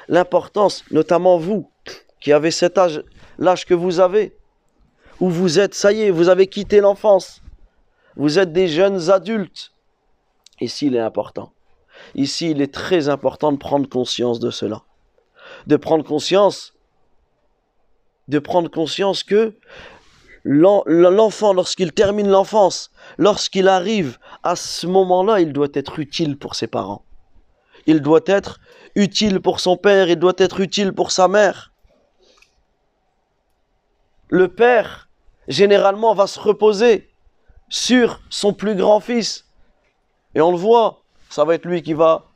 L'importance, 0.06 0.84
notamment 0.92 1.38
vous, 1.38 1.68
qui 2.25 2.33
avez 2.33 2.50
cet 2.50 2.78
âge, 2.78 3.04
l'âge 3.37 3.66
que 3.66 3.75
vous 3.75 4.00
avez, 4.00 4.35
où 5.21 5.28
vous 5.28 5.61
êtes, 5.61 5.75
ça 5.75 5.93
y 5.93 6.00
est, 6.00 6.11
vous 6.11 6.31
avez 6.31 6.47
quitté 6.47 6.81
l'enfance. 6.81 7.43
Vous 8.16 8.38
êtes 8.38 8.50
des 8.50 8.66
jeunes 8.66 9.11
adultes. 9.11 9.73
Ici, 10.59 10.87
il 10.87 10.97
est 10.97 11.00
important. 11.00 11.52
Ici, 12.14 12.50
il 12.50 12.62
est 12.62 12.73
très 12.73 13.11
important 13.11 13.52
de 13.52 13.59
prendre 13.59 13.87
conscience 13.87 14.40
de 14.40 14.50
cela. 14.50 14.85
De 15.66 15.76
prendre 15.76 16.02
conscience, 16.02 16.73
de 18.28 18.38
prendre 18.38 18.71
conscience 18.71 19.23
que 19.23 19.52
l'enfant, 20.45 21.52
lorsqu'il 21.52 21.93
termine 21.93 22.31
l'enfance, 22.31 22.90
lorsqu'il 23.19 23.69
arrive 23.69 24.19
à 24.43 24.57
ce 24.57 24.87
moment-là, 24.87 25.40
il 25.40 25.52
doit 25.52 25.69
être 25.75 25.99
utile 25.99 26.38
pour 26.38 26.54
ses 26.54 26.69
parents 26.69 27.04
il 27.87 28.00
doit 28.00 28.23
être 28.26 28.61
utile 28.95 29.40
pour 29.40 29.61
son 29.61 29.76
père, 29.76 30.09
il 30.09 30.16
doit 30.16 30.35
être 30.38 30.61
utile 30.61 30.93
pour 30.93 31.11
sa 31.12 31.28
mère. 31.28 31.74
Le 34.28 34.49
père, 34.49 35.09
généralement, 35.49 36.14
va 36.14 36.26
se 36.26 36.40
reposer 36.40 37.11
sur 37.69 38.21
son 38.31 38.52
plus 38.52 38.75
grand 38.75 39.00
fils. 39.00 39.47
Et 40.35 40.40
on 40.40 40.50
le 40.50 40.57
voit, 40.57 41.02
ça 41.28 41.45
va 41.45 41.54
être 41.54 41.64
lui 41.64 41.83
qui 41.83 41.93
va 41.93 42.26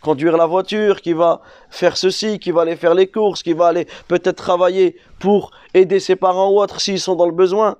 conduire 0.00 0.36
la 0.36 0.46
voiture, 0.46 1.00
qui 1.00 1.12
va 1.12 1.42
faire 1.70 1.96
ceci, 1.96 2.38
qui 2.38 2.50
va 2.50 2.62
aller 2.62 2.76
faire 2.76 2.94
les 2.94 3.08
courses, 3.08 3.42
qui 3.42 3.52
va 3.52 3.66
aller 3.66 3.86
peut-être 4.08 4.36
travailler 4.36 4.96
pour 5.18 5.50
aider 5.74 6.00
ses 6.00 6.16
parents 6.16 6.50
ou 6.50 6.60
autres 6.60 6.80
s'ils 6.80 7.00
sont 7.00 7.16
dans 7.16 7.26
le 7.26 7.32
besoin. 7.32 7.76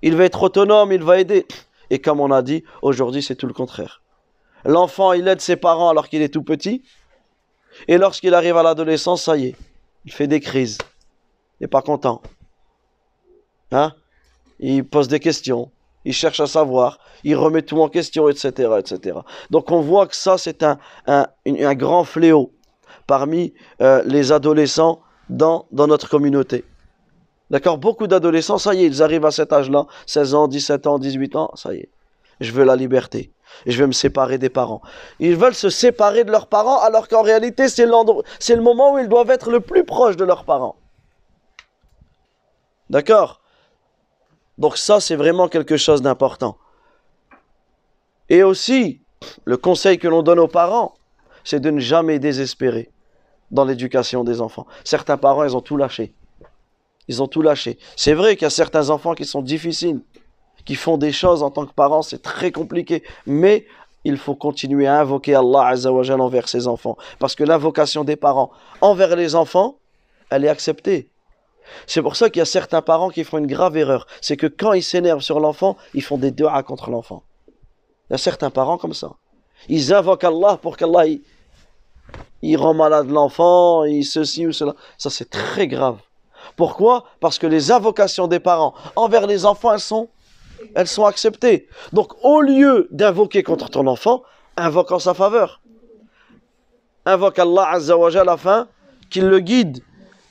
Il 0.00 0.16
va 0.16 0.24
être 0.24 0.42
autonome, 0.42 0.92
il 0.92 1.02
va 1.02 1.20
aider. 1.20 1.46
Et 1.90 2.00
comme 2.00 2.20
on 2.20 2.30
a 2.30 2.42
dit, 2.42 2.64
aujourd'hui 2.80 3.22
c'est 3.22 3.36
tout 3.36 3.46
le 3.46 3.52
contraire. 3.52 4.02
L'enfant, 4.64 5.12
il 5.12 5.28
aide 5.28 5.40
ses 5.40 5.56
parents 5.56 5.90
alors 5.90 6.08
qu'il 6.08 6.22
est 6.22 6.32
tout 6.32 6.42
petit. 6.42 6.82
Et 7.88 7.98
lorsqu'il 7.98 8.34
arrive 8.34 8.56
à 8.56 8.62
l'adolescence, 8.62 9.24
ça 9.24 9.36
y 9.36 9.48
est, 9.48 9.56
il 10.04 10.12
fait 10.12 10.26
des 10.26 10.40
crises. 10.40 10.78
Il 11.60 11.64
n'est 11.64 11.68
pas 11.68 11.82
content. 11.82 12.22
Hein? 13.72 13.92
Il 14.58 14.84
pose 14.84 15.08
des 15.08 15.20
questions. 15.20 15.70
Il 16.04 16.12
cherche 16.12 16.40
à 16.40 16.46
savoir. 16.46 16.98
Il 17.24 17.36
remet 17.36 17.62
tout 17.62 17.80
en 17.80 17.88
question, 17.88 18.28
etc. 18.28 18.72
etc. 18.78 19.18
Donc 19.50 19.70
on 19.70 19.80
voit 19.80 20.06
que 20.06 20.16
ça, 20.16 20.38
c'est 20.38 20.62
un, 20.62 20.78
un, 21.06 21.26
un, 21.46 21.74
grand 21.74 22.04
fléau 22.04 22.52
parmi 23.06 23.54
euh, 23.80 24.02
les 24.04 24.32
adolescents 24.32 25.00
dans, 25.28 25.66
dans 25.72 25.86
notre 25.86 26.08
communauté. 26.08 26.64
D'accord? 27.50 27.78
Beaucoup 27.78 28.06
d'adolescents, 28.06 28.58
ça 28.58 28.74
y 28.74 28.84
est, 28.84 28.86
ils 28.86 29.02
arrivent 29.02 29.26
à 29.26 29.30
cet 29.30 29.52
âge-là, 29.52 29.86
16 30.06 30.34
ans, 30.34 30.48
17 30.48 30.86
ans, 30.86 30.98
18 30.98 31.36
ans, 31.36 31.50
ça 31.54 31.74
y 31.74 31.78
est. 31.78 31.90
Je 32.40 32.52
veux 32.52 32.64
la 32.64 32.76
liberté 32.76 33.32
je 33.66 33.78
vais 33.78 33.86
me 33.86 33.92
séparer 33.92 34.38
des 34.38 34.48
parents. 34.48 34.82
Ils 35.20 35.36
veulent 35.36 35.54
se 35.54 35.70
séparer 35.70 36.24
de 36.24 36.30
leurs 36.30 36.46
parents 36.46 36.80
alors 36.80 37.08
qu'en 37.08 37.22
réalité 37.22 37.68
c'est 37.68 37.84
le 37.86 38.62
moment 38.62 38.94
où 38.94 38.98
ils 38.98 39.08
doivent 39.08 39.30
être 39.30 39.50
le 39.50 39.60
plus 39.60 39.84
proche 39.84 40.16
de 40.16 40.24
leurs 40.24 40.44
parents. 40.44 40.76
D'accord? 42.90 43.41
Donc 44.62 44.78
ça 44.78 45.00
c'est 45.00 45.16
vraiment 45.16 45.48
quelque 45.48 45.76
chose 45.76 46.02
d'important. 46.02 46.56
Et 48.28 48.44
aussi, 48.44 49.00
le 49.44 49.56
conseil 49.56 49.98
que 49.98 50.06
l'on 50.06 50.22
donne 50.22 50.38
aux 50.38 50.46
parents, 50.46 50.94
c'est 51.42 51.58
de 51.58 51.70
ne 51.70 51.80
jamais 51.80 52.20
désespérer 52.20 52.88
dans 53.50 53.64
l'éducation 53.64 54.22
des 54.22 54.40
enfants. 54.40 54.68
Certains 54.84 55.16
parents, 55.16 55.42
ils 55.42 55.56
ont 55.56 55.60
tout 55.60 55.76
lâché. 55.76 56.14
Ils 57.08 57.20
ont 57.20 57.26
tout 57.26 57.42
lâché. 57.42 57.76
C'est 57.96 58.14
vrai 58.14 58.36
qu'il 58.36 58.44
y 58.44 58.46
a 58.46 58.50
certains 58.50 58.88
enfants 58.90 59.14
qui 59.14 59.24
sont 59.24 59.42
difficiles 59.42 60.00
qui 60.64 60.76
font 60.76 60.96
des 60.96 61.10
choses 61.10 61.42
en 61.42 61.50
tant 61.50 61.66
que 61.66 61.74
parents, 61.74 62.02
c'est 62.02 62.22
très 62.22 62.52
compliqué. 62.52 63.02
Mais 63.26 63.66
il 64.04 64.16
faut 64.16 64.36
continuer 64.36 64.86
à 64.86 65.00
invoquer 65.00 65.34
Allah 65.34 65.66
Azzawajal 65.66 66.20
envers 66.20 66.48
ses 66.48 66.68
enfants. 66.68 66.96
Parce 67.18 67.34
que 67.34 67.42
l'invocation 67.42 68.04
des 68.04 68.14
parents 68.14 68.52
envers 68.80 69.16
les 69.16 69.34
enfants, 69.34 69.78
elle 70.30 70.44
est 70.44 70.48
acceptée. 70.48 71.10
C'est 71.86 72.02
pour 72.02 72.16
ça 72.16 72.30
qu'il 72.30 72.40
y 72.40 72.42
a 72.42 72.46
certains 72.46 72.82
parents 72.82 73.10
qui 73.10 73.24
font 73.24 73.38
une 73.38 73.46
grave 73.46 73.76
erreur. 73.76 74.06
C'est 74.20 74.36
que 74.36 74.46
quand 74.46 74.72
ils 74.72 74.82
s'énervent 74.82 75.22
sur 75.22 75.40
l'enfant, 75.40 75.76
ils 75.94 76.02
font 76.02 76.18
des 76.18 76.30
du'a 76.30 76.62
contre 76.62 76.90
l'enfant. 76.90 77.22
Il 78.08 78.12
y 78.12 78.14
a 78.14 78.18
certains 78.18 78.50
parents 78.50 78.78
comme 78.78 78.94
ça. 78.94 79.12
Ils 79.68 79.92
invoquent 79.94 80.24
Allah 80.24 80.58
pour 80.60 80.76
qu'Allah 80.76 81.04
il, 82.42 82.56
rend 82.56 82.74
malade 82.74 83.08
l'enfant, 83.10 83.84
il 83.84 84.04
ceci 84.04 84.46
ou 84.46 84.52
cela. 84.52 84.74
Ça 84.98 85.10
c'est 85.10 85.30
très 85.30 85.68
grave. 85.68 85.98
Pourquoi? 86.56 87.04
Parce 87.20 87.38
que 87.38 87.46
les 87.46 87.70
invocations 87.70 88.26
des 88.26 88.40
parents 88.40 88.74
envers 88.96 89.26
les 89.26 89.44
enfants, 89.44 89.72
elles 89.72 89.80
sont 89.80 90.08
elles 90.74 90.88
sont 90.88 91.04
acceptées. 91.04 91.68
Donc 91.92 92.12
au 92.24 92.40
lieu 92.40 92.88
d'invoquer 92.90 93.42
contre 93.42 93.70
ton 93.70 93.86
enfant, 93.86 94.22
invoque 94.56 94.92
en 94.92 94.98
sa 94.98 95.14
faveur. 95.14 95.60
Invoque 97.04 97.38
Allah 97.38 97.68
Azzawajal 97.70 98.28
afin 98.28 98.68
qu'il 99.10 99.26
le 99.26 99.40
guide 99.40 99.82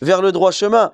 vers 0.01 0.21
le 0.21 0.31
droit 0.31 0.51
chemin. 0.51 0.93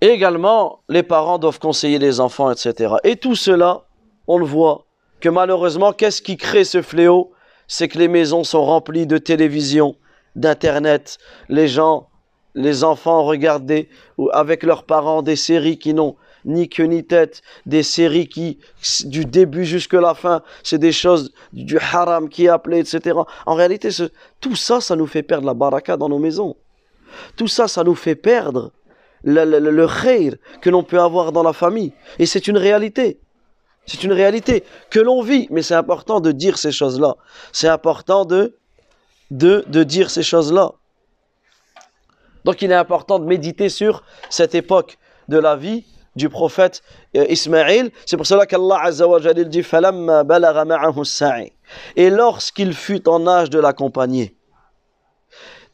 également, 0.00 0.80
les 0.88 1.04
parents 1.04 1.38
doivent 1.38 1.60
conseiller 1.60 2.00
les 2.00 2.18
enfants, 2.18 2.50
etc. 2.50 2.94
Et 3.04 3.16
tout 3.16 3.36
cela, 3.36 3.84
on 4.26 4.36
le 4.36 4.44
voit, 4.44 4.84
que 5.20 5.28
malheureusement, 5.28 5.92
qu'est-ce 5.92 6.22
qui 6.22 6.36
crée 6.36 6.64
ce 6.64 6.82
fléau? 6.82 7.30
C'est 7.68 7.86
que 7.86 7.98
les 7.98 8.08
maisons 8.08 8.42
sont 8.42 8.64
remplies 8.64 9.06
de 9.06 9.16
télévision, 9.18 9.94
d'internet. 10.34 11.18
Les 11.48 11.68
gens 11.68 12.08
les 12.54 12.84
enfants 12.84 13.24
regardent 13.24 13.86
avec 14.32 14.62
leurs 14.62 14.84
parents 14.84 15.22
des 15.22 15.36
séries 15.36 15.78
qui 15.78 15.94
n'ont 15.94 16.16
ni 16.44 16.68
queue 16.68 16.84
ni 16.84 17.04
tête, 17.04 17.42
des 17.66 17.82
séries 17.82 18.28
qui, 18.28 18.58
du 19.04 19.24
début 19.24 19.64
jusqu'à 19.64 20.00
la 20.00 20.14
fin, 20.14 20.42
c'est 20.62 20.78
des 20.78 20.92
choses 20.92 21.32
du 21.52 21.78
haram 21.78 22.28
qui 22.28 22.46
est 22.46 22.48
appelé, 22.48 22.78
etc. 22.78 23.18
En 23.46 23.54
réalité, 23.54 23.88
tout 24.40 24.56
ça, 24.56 24.80
ça 24.80 24.96
nous 24.96 25.06
fait 25.06 25.22
perdre 25.22 25.46
la 25.46 25.54
baraka 25.54 25.96
dans 25.96 26.08
nos 26.08 26.18
maisons. 26.18 26.56
Tout 27.36 27.48
ça, 27.48 27.68
ça 27.68 27.84
nous 27.84 27.94
fait 27.94 28.14
perdre 28.14 28.72
le, 29.24 29.44
le, 29.44 30.36
que 30.60 30.70
l'on 30.70 30.82
peut 30.82 31.00
avoir 31.00 31.32
dans 31.32 31.42
la 31.42 31.52
famille. 31.52 31.92
Et 32.18 32.26
c'est 32.26 32.48
une 32.48 32.58
réalité. 32.58 33.20
C'est 33.86 34.04
une 34.04 34.12
réalité 34.12 34.64
que 34.90 35.00
l'on 35.00 35.22
vit, 35.22 35.48
mais 35.50 35.62
c'est 35.62 35.74
important 35.74 36.20
de 36.20 36.32
dire 36.32 36.58
ces 36.58 36.72
choses-là. 36.72 37.16
C'est 37.52 37.68
important 37.68 38.24
de, 38.24 38.56
de, 39.30 39.64
de 39.66 39.82
dire 39.82 40.10
ces 40.10 40.22
choses-là. 40.22 40.72
Donc 42.44 42.62
il 42.62 42.70
est 42.70 42.76
important 42.76 43.18
de 43.18 43.24
méditer 43.24 43.68
sur 43.68 44.02
cette 44.30 44.54
époque 44.54 44.98
de 45.28 45.38
la 45.38 45.56
vie 45.56 45.84
du 46.16 46.28
prophète 46.28 46.82
euh, 47.16 47.26
Ismaïl. 47.28 47.90
C'est 48.06 48.16
pour 48.16 48.26
cela 48.26 48.46
qu'Allah 48.46 48.80
Azza 48.82 49.06
wa 49.06 49.20
dit 49.20 49.62
Et 51.96 52.10
lorsqu'il 52.10 52.74
fut 52.74 53.08
en 53.08 53.26
âge 53.26 53.50
de 53.50 53.58
l'accompagner. 53.58 54.36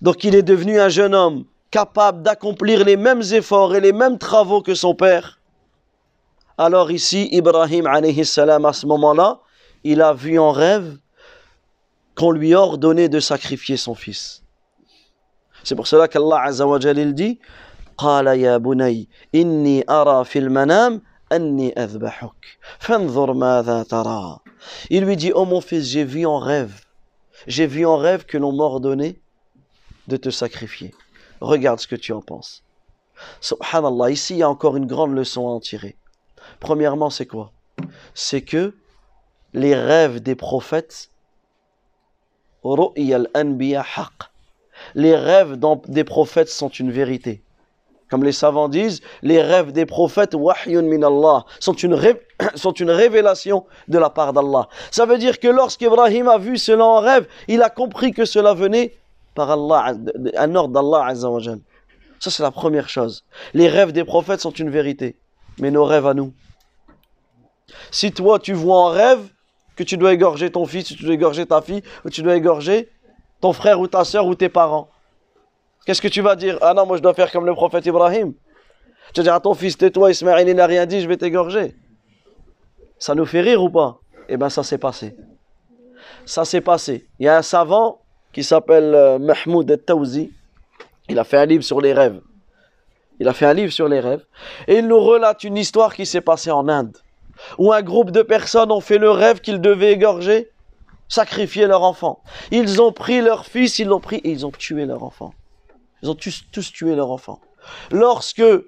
Donc 0.00 0.24
il 0.24 0.34
est 0.34 0.42
devenu 0.42 0.80
un 0.80 0.88
jeune 0.88 1.14
homme 1.14 1.44
capable 1.70 2.22
d'accomplir 2.22 2.84
les 2.84 2.96
mêmes 2.96 3.22
efforts 3.32 3.74
et 3.74 3.80
les 3.80 3.92
mêmes 3.92 4.18
travaux 4.18 4.62
que 4.62 4.74
son 4.74 4.94
père. 4.94 5.40
Alors 6.56 6.90
ici, 6.90 7.28
Ibrahim 7.32 7.86
alayhi 7.86 8.24
salam, 8.24 8.64
à 8.64 8.72
ce 8.72 8.86
moment-là, 8.86 9.40
il 9.84 10.02
a 10.02 10.12
vu 10.12 10.38
en 10.38 10.50
rêve 10.50 10.98
qu'on 12.16 12.30
lui 12.32 12.54
ordonnait 12.54 13.08
de 13.08 13.20
sacrifier 13.20 13.76
son 13.76 13.94
fils. 13.94 14.42
C'est 15.62 15.76
pour 15.76 15.86
cela 15.86 16.08
qu'Allah 16.08 16.42
Azza 16.42 16.66
wa 16.66 16.78
il 16.80 17.14
dit 17.14 17.38
قال 17.97 18.27
يا 18.27 18.57
بني 18.57 19.09
إني 19.35 19.83
أرى 19.89 20.25
في 20.25 20.39
المنام 20.39 21.01
أني 21.31 21.83
أذبحك 21.83 22.57
فانظر 22.79 23.33
ماذا 23.33 23.83
ترى 23.83 24.39
Il 24.89 25.03
lui 25.03 25.17
dit, 25.17 25.33
oh 25.33 25.45
mon 25.45 25.59
fils, 25.59 25.85
j'ai 25.85 26.05
vu 26.05 26.25
en 26.25 26.39
rêve, 26.39 26.85
j'ai 27.47 27.67
vu 27.67 27.85
en 27.85 27.97
rêve 27.97 28.25
que 28.25 28.37
l'on 28.37 28.53
m'ordonnait 28.53 29.19
de 30.07 30.17
te 30.17 30.29
sacrifier. 30.29 30.93
Regarde 31.41 31.79
ce 31.79 31.87
que 31.87 31.97
tu 31.97 32.13
en 32.13 32.21
penses. 32.21 32.63
Subhanallah, 33.41 34.11
ici 34.11 34.35
il 34.35 34.39
y 34.39 34.43
a 34.43 34.49
encore 34.49 34.77
une 34.77 34.85
grande 34.85 35.13
leçon 35.13 35.47
à 35.47 35.51
en 35.51 35.59
tirer. 35.59 35.97
Premièrement, 36.59 37.09
c'est 37.09 37.25
quoi 37.25 37.51
C'est 38.13 38.41
que 38.41 38.73
les 39.53 39.75
rêves 39.75 40.21
des 40.21 40.35
prophètes, 40.35 41.09
les 44.95 45.15
rêves 45.15 45.59
des 45.87 46.03
prophètes 46.03 46.49
sont 46.49 46.69
une 46.69 46.91
vérité. 46.91 47.43
Comme 48.10 48.24
les 48.24 48.32
savants 48.32 48.68
disent, 48.68 49.00
les 49.22 49.42
rêves 49.42 49.72
des 49.72 49.84
prophètes, 49.84 50.34
wahyun 50.34 50.82
min 50.82 51.02
Allah, 51.02 51.44
sont 51.60 51.72
une, 51.74 51.94
révélation 52.90 53.66
de 53.88 53.98
la 53.98 54.08
part 54.08 54.32
d'Allah. 54.32 54.68
Ça 54.90 55.04
veut 55.04 55.18
dire 55.18 55.38
que 55.38 55.48
lorsqu'Ibrahim 55.48 56.28
a 56.28 56.38
vu 56.38 56.56
cela 56.56 56.84
en 56.84 57.00
rêve, 57.00 57.26
il 57.48 57.62
a 57.62 57.68
compris 57.68 58.12
que 58.12 58.24
cela 58.24 58.54
venait 58.54 58.96
par 59.34 59.50
Allah, 59.50 59.94
un 60.36 60.54
ordre 60.54 60.74
d'Allah 60.74 61.14
Ça, 61.14 62.30
c'est 62.30 62.42
la 62.42 62.50
première 62.50 62.88
chose. 62.88 63.24
Les 63.52 63.68
rêves 63.68 63.92
des 63.92 64.04
prophètes 64.04 64.40
sont 64.40 64.50
une 64.50 64.70
vérité. 64.70 65.16
Mais 65.58 65.70
nos 65.70 65.84
rêves 65.84 66.06
à 66.06 66.14
nous. 66.14 66.32
Si 67.90 68.12
toi, 68.12 68.38
tu 68.38 68.54
vois 68.54 68.78
en 68.78 68.88
rêve 68.88 69.20
que 69.76 69.82
tu 69.82 69.96
dois 69.96 70.12
égorger 70.12 70.50
ton 70.50 70.64
fils, 70.66 70.86
tu 70.86 71.04
dois 71.04 71.14
égorger 71.14 71.46
ta 71.46 71.60
fille, 71.60 71.82
ou 72.04 72.10
tu 72.10 72.22
dois 72.22 72.36
égorger 72.36 72.88
ton 73.40 73.52
frère 73.52 73.78
ou 73.80 73.86
ta 73.86 74.04
soeur 74.04 74.26
ou 74.26 74.34
tes 74.34 74.48
parents, 74.48 74.88
Qu'est-ce 75.86 76.02
que 76.02 76.08
tu 76.08 76.20
vas 76.20 76.36
dire? 76.36 76.58
Ah 76.60 76.74
non, 76.74 76.86
moi 76.86 76.96
je 76.96 77.02
dois 77.02 77.14
faire 77.14 77.30
comme 77.30 77.46
le 77.46 77.54
prophète 77.54 77.86
Ibrahim. 77.86 78.34
Tu 79.12 79.20
vas 79.20 79.24
dire 79.24 79.34
à 79.34 79.40
ton 79.40 79.54
fils, 79.54 79.76
tais-toi, 79.78 80.10
Ismaël, 80.10 80.48
il 80.48 80.54
n'a 80.54 80.66
rien 80.66 80.86
dit, 80.86 81.00
je 81.00 81.08
vais 81.08 81.16
t'égorger. 81.16 81.74
Ça 82.98 83.14
nous 83.14 83.24
fait 83.24 83.40
rire 83.40 83.62
ou 83.62 83.70
pas? 83.70 84.00
Eh 84.28 84.36
bien, 84.36 84.50
ça 84.50 84.62
s'est 84.62 84.78
passé. 84.78 85.16
Ça 86.26 86.44
s'est 86.44 86.60
passé. 86.60 87.08
Il 87.18 87.26
y 87.26 87.28
a 87.28 87.38
un 87.38 87.42
savant 87.42 88.02
qui 88.32 88.44
s'appelle 88.44 88.94
euh, 88.94 89.18
Mahmoud 89.18 89.70
El-Tawzi. 89.70 90.32
Il 91.08 91.18
a 91.18 91.24
fait 91.24 91.38
un 91.38 91.46
livre 91.46 91.64
sur 91.64 91.80
les 91.80 91.92
rêves. 91.92 92.20
Il 93.20 93.28
a 93.28 93.32
fait 93.32 93.46
un 93.46 93.54
livre 93.54 93.72
sur 93.72 93.88
les 93.88 94.00
rêves. 94.00 94.24
Et 94.66 94.78
il 94.78 94.86
nous 94.86 95.00
relate 95.00 95.42
une 95.44 95.56
histoire 95.56 95.94
qui 95.94 96.04
s'est 96.04 96.20
passée 96.20 96.50
en 96.50 96.68
Inde. 96.68 96.96
Où 97.56 97.72
un 97.72 97.82
groupe 97.82 98.10
de 98.10 98.22
personnes 98.22 98.70
ont 98.70 98.80
fait 98.80 98.98
le 98.98 99.10
rêve 99.10 99.40
qu'ils 99.40 99.60
devaient 99.60 99.92
égorger, 99.92 100.50
sacrifier 101.08 101.66
leur 101.66 101.82
enfant. 101.82 102.20
Ils 102.50 102.82
ont 102.82 102.92
pris 102.92 103.22
leur 103.22 103.46
fils, 103.46 103.78
ils 103.78 103.88
l'ont 103.88 104.00
pris 104.00 104.16
et 104.16 104.30
ils 104.30 104.44
ont 104.44 104.50
tué 104.50 104.84
leur 104.84 105.02
enfant. 105.02 105.32
Ils 106.02 106.10
ont 106.10 106.14
tous, 106.14 106.72
tué 106.72 106.94
leur 106.94 107.10
enfant. 107.10 107.40
Lorsque 107.90 108.40
euh, 108.40 108.62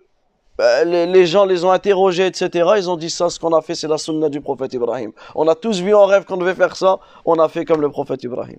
les, 0.85 1.27
gens 1.27 1.45
les 1.45 1.65
ont 1.65 1.71
interrogés, 1.71 2.27
etc., 2.27 2.71
ils 2.77 2.91
ont 2.91 2.97
dit 2.97 3.11
ça, 3.11 3.31
ce 3.31 3.39
qu'on 3.39 3.55
a 3.55 3.63
fait, 3.63 3.75
c'est 3.75 3.89
la 3.89 3.99
sunna 3.99 4.29
du 4.29 4.41
prophète 4.41 4.73
Ibrahim. 4.75 5.13
On 5.35 5.49
a 5.49 5.55
tous 5.55 5.81
vu 5.81 5.95
en 5.95 6.07
rêve 6.07 6.25
qu'on 6.25 6.37
devait 6.37 6.55
faire 6.55 6.77
ça, 6.77 6.99
on 7.25 7.39
a 7.39 7.49
fait 7.49 7.65
comme 7.65 7.81
le 7.81 7.91
prophète 7.91 8.23
Ibrahim. 8.25 8.59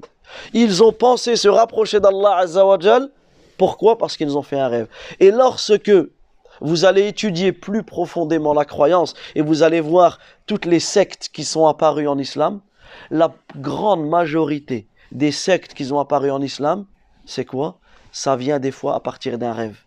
Ils 0.54 0.84
ont 0.84 0.94
pensé 0.94 1.36
se 1.36 1.48
rapprocher 1.48 2.00
d'Allah 2.00 2.38
Azzawajal. 2.38 3.10
Pourquoi? 3.58 3.98
Parce 3.98 4.18
qu'ils 4.18 4.38
ont 4.38 4.42
fait 4.42 4.60
un 4.60 4.70
rêve. 4.70 4.88
Et 5.20 5.30
lorsque 5.30 5.92
vous 6.62 6.86
allez 6.86 7.08
étudier 7.08 7.52
plus 7.52 7.84
profondément 7.84 8.54
la 8.54 8.66
croyance 8.66 9.14
et 9.36 9.42
vous 9.42 9.64
allez 9.64 9.82
voir 9.82 10.20
toutes 10.46 10.66
les 10.66 10.80
sectes 10.80 11.30
qui 11.34 11.44
sont 11.44 11.68
apparues 11.68 12.08
en 12.08 12.18
islam, 12.18 12.62
la 13.10 13.34
grande 13.58 14.08
majorité 14.08 14.88
des 15.12 15.32
sectes 15.32 15.74
qui 15.74 15.86
sont 15.86 16.00
apparues 16.00 16.32
en 16.32 16.42
islam, 16.42 16.86
c'est 17.26 17.46
quoi? 17.46 17.80
Ça 18.12 18.36
vient 18.36 18.60
des 18.60 18.72
fois 18.72 18.96
à 18.96 19.00
partir 19.00 19.38
d'un 19.38 19.54
rêve. 19.54 19.78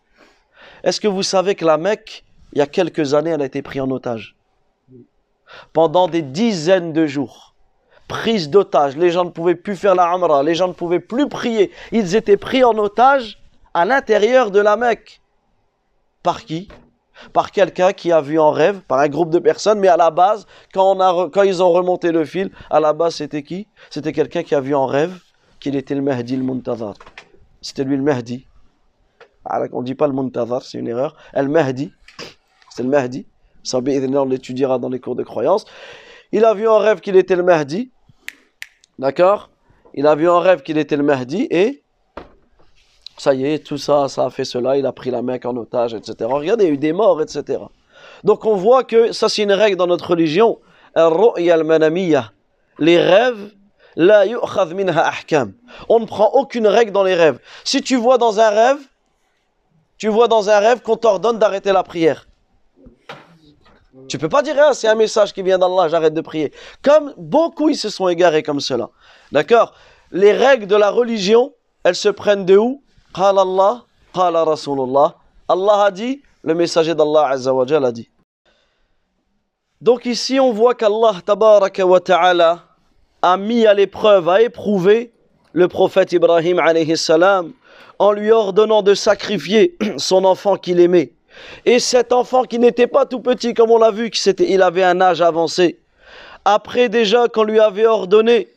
Est-ce 0.83 1.01
que 1.01 1.09
vous 1.09 1.23
savez 1.23 1.55
que 1.55 1.65
la 1.65 1.77
Mecque, 1.77 2.25
il 2.53 2.59
y 2.59 2.63
a 2.63 2.67
quelques 2.67 3.15
années, 3.15 3.31
elle 3.31 3.43
a 3.43 3.47
été 3.47 3.63
prise 3.63 3.83
en 3.83 3.91
otage? 3.91 4.37
Pendant 5.73 6.09
des 6.09 6.23
dizaines 6.23 6.93
de 6.93 7.07
jours. 7.07 7.55
Prise 8.09 8.51
d'otage. 8.51 8.97
Les 8.97 9.11
gens 9.11 9.25
ne 9.25 9.31
pouvaient 9.31 9.55
plus 9.55 9.77
faire 9.77 9.95
la 9.95 10.11
Amra, 10.11 10.43
les 10.43 10.55
gens 10.55 10.69
ne 10.69 10.73
pouvaient 10.73 11.01
plus 11.01 11.29
prier. 11.29 11.71
Ils 11.93 12.15
étaient 12.15 12.37
pris 12.37 12.65
en 12.65 12.77
otage 12.77 13.39
à 13.73 13.85
l'intérieur 13.85 14.51
de 14.51 14.61
la 14.61 14.77
Mecque. 14.77 15.21
Par 16.23 16.45
qui? 16.45 16.69
Par 17.33 17.53
quelqu'un 17.53 17.93
qui 17.93 18.11
a 18.11 18.21
vu 18.21 18.39
en 18.39 18.51
rêve, 18.51 18.81
par 18.81 18.99
un 18.99 19.09
groupe 19.09 19.31
de 19.31 19.39
personnes, 19.39 19.79
mais 19.79 19.89
à 19.89 19.97
la 19.97 20.11
base, 20.11 20.47
quand, 20.73 20.97
on 20.97 21.01
a, 21.01 21.31
quand 21.31 21.43
ils 21.43 21.63
ont 21.63 21.71
remonté 21.71 22.11
le 22.11 22.25
fil, 22.25 22.51
à 22.71 22.81
la 22.81 22.93
base 22.93 23.17
c'était 23.17 23.43
qui? 23.43 23.69
C'était 23.91 24.13
quelqu'un 24.13 24.43
qui 24.43 24.55
a 24.55 24.61
vu 24.61 24.75
en 24.75 24.87
rêve 24.87 25.19
qu'il 25.61 25.77
était 25.77 25.95
le 25.95 26.03
Mahdi 26.03 26.35
al-Muntazar 26.35 26.95
c'était 27.64 27.85
lui 27.85 27.96
le 27.96 28.03
Mahdi. 28.03 28.46
On 29.72 29.81
ne 29.81 29.87
dit 29.87 29.94
pas 29.94 30.07
le 30.07 30.12
Muntazar, 30.12 30.62
c'est 30.62 30.79
une 30.79 30.87
erreur. 30.87 31.16
El 31.33 31.48
Mahdi, 31.48 31.92
c'est 32.68 32.83
le 32.83 32.90
Mahdi. 32.90 33.27
Ça, 33.62 33.79
on 33.79 34.24
l'étudiera 34.27 34.79
dans 34.79 34.90
les 34.90 35.00
cours 35.00 35.16
de 35.16 35.22
croyance. 35.22 35.64
Il 36.31 36.44
a 36.44 36.53
vu 36.53 36.68
en 36.68 36.77
rêve 36.79 37.00
qu'il 37.00 37.16
était 37.16 37.37
le 37.37 37.42
Mahdi. 37.42 37.90
D'accord? 38.98 39.48
Il 39.94 40.07
a 40.07 40.14
vu 40.14 40.29
en 40.29 40.40
rêve 40.40 40.62
qu'il 40.62 40.77
était 40.77 40.96
le 40.96 41.05
Mahdi 41.05 41.46
et 41.50 41.83
ça 43.16 43.33
y 43.33 43.46
est, 43.46 43.64
tout 43.64 43.79
ça, 43.79 44.09
ça 44.09 44.27
a 44.27 44.31
fait 44.31 44.44
cela. 44.44 44.77
Il 44.77 44.85
a 44.85 44.92
pris 44.92 45.11
la 45.11 45.22
Mecque 45.22 45.46
en 45.46 45.57
otage, 45.57 45.94
etc. 45.94 46.16
Regardez, 46.31 46.64
il 46.64 46.68
y 46.68 46.70
a 46.70 46.74
eu 46.74 46.79
des 46.79 46.92
morts, 46.92 47.22
etc. 47.22 47.61
Donc 48.24 48.44
on 48.44 48.57
voit 48.57 48.85
que 48.85 49.12
ça, 49.12 49.31
c'est 49.31 49.42
une 49.42 49.53
règle 49.53 49.77
dans 49.77 49.87
notre 49.87 50.11
religion. 50.11 50.59
Les 52.79 52.98
rêves 52.98 53.53
la 53.96 54.24
minha 54.74 55.07
ahkam. 55.07 55.52
On 55.88 56.00
ne 56.00 56.07
prend 56.07 56.30
aucune 56.33 56.66
règle 56.66 56.92
dans 56.92 57.02
les 57.02 57.14
rêves. 57.14 57.38
Si 57.64 57.83
tu 57.83 57.96
vois 57.96 58.18
dans 58.18 58.40
un 58.40 58.50
rêve, 58.50 58.78
tu 59.98 60.09
vois 60.09 60.28
dans 60.28 60.50
un 60.50 60.59
rêve 60.59 60.83
qu'on 60.83 60.96
t'ordonne 60.96 61.38
d'arrêter 61.38 61.72
la 61.72 61.83
prière. 61.83 62.26
Tu 64.09 64.18
peux 64.18 64.28
pas 64.28 64.42
dire, 64.42 64.57
ah, 64.59 64.74
c'est 64.74 64.88
un 64.88 64.96
message 64.96 65.33
qui 65.33 65.42
vient 65.42 65.59
d'Allah, 65.59 65.88
j'arrête 65.88 66.14
de 66.14 66.20
prier. 66.20 66.52
Comme 66.83 67.14
beaucoup, 67.16 67.68
ils 67.68 67.76
se 67.76 67.88
sont 67.88 68.09
égarés 68.09 68.42
comme 68.42 68.61
cela. 68.61 68.90
D'accord? 69.33 69.72
Les 70.11 70.33
règles 70.33 70.66
de 70.66 70.76
la 70.76 70.90
religion, 70.90 71.52
elles 71.85 71.94
se 71.94 72.09
prennent 72.09 72.44
de 72.44 72.57
où? 72.57 72.83
Qala 73.14 73.42
Allah, 73.42 73.85
qala 74.12 74.44
Rasulullah. 74.44 75.14
Allah 75.48 75.85
a 75.85 75.90
dit, 75.90 76.22
le 76.42 76.54
messager 76.54 76.94
d'Allah 76.94 77.30
a 77.30 77.92
dit. 77.92 78.11
Donc 79.80 80.07
ici, 80.07 80.40
on 80.40 80.52
voit 80.52 80.74
qu'Allah, 80.74 81.20
tabaraka 81.24 81.87
wa 81.87 82.00
ta'ala, 82.00 82.64
a 83.25 83.39
mis 83.39 83.67
à 83.67 83.73
l'épreuve, 83.73 84.29
a 84.29 84.43
éprouvé 84.43 85.11
le 85.55 85.67
prophète 85.67 86.13
Ibrahim 86.13 86.61
en 87.99 88.13
lui 88.13 88.31
ordonnant 88.31 88.83
de 88.83 88.93
sacrifier 88.93 89.79
son 89.97 90.27
enfant 90.27 90.57
qu'il 90.57 90.79
aimait. 90.79 91.13
Et 91.65 91.79
cet 91.79 92.13
enfant 92.13 92.43
qui 92.43 92.59
n'était 92.59 92.87
pas 92.87 93.07
tout 93.07 93.21
petit, 93.21 93.55
comme 93.55 93.71
on 93.71 93.79
l'a 93.79 93.91
vu, 93.91 94.11
il 94.41 94.61
avait 94.61 94.85
un 94.85 95.01
âge 95.01 95.23
avancé. 95.23 95.79
Après 96.45 96.91
déjà 96.91 97.29
qu'on 97.29 97.45
lui 97.45 97.61
avait 97.61 97.87
ordonné 97.87 98.49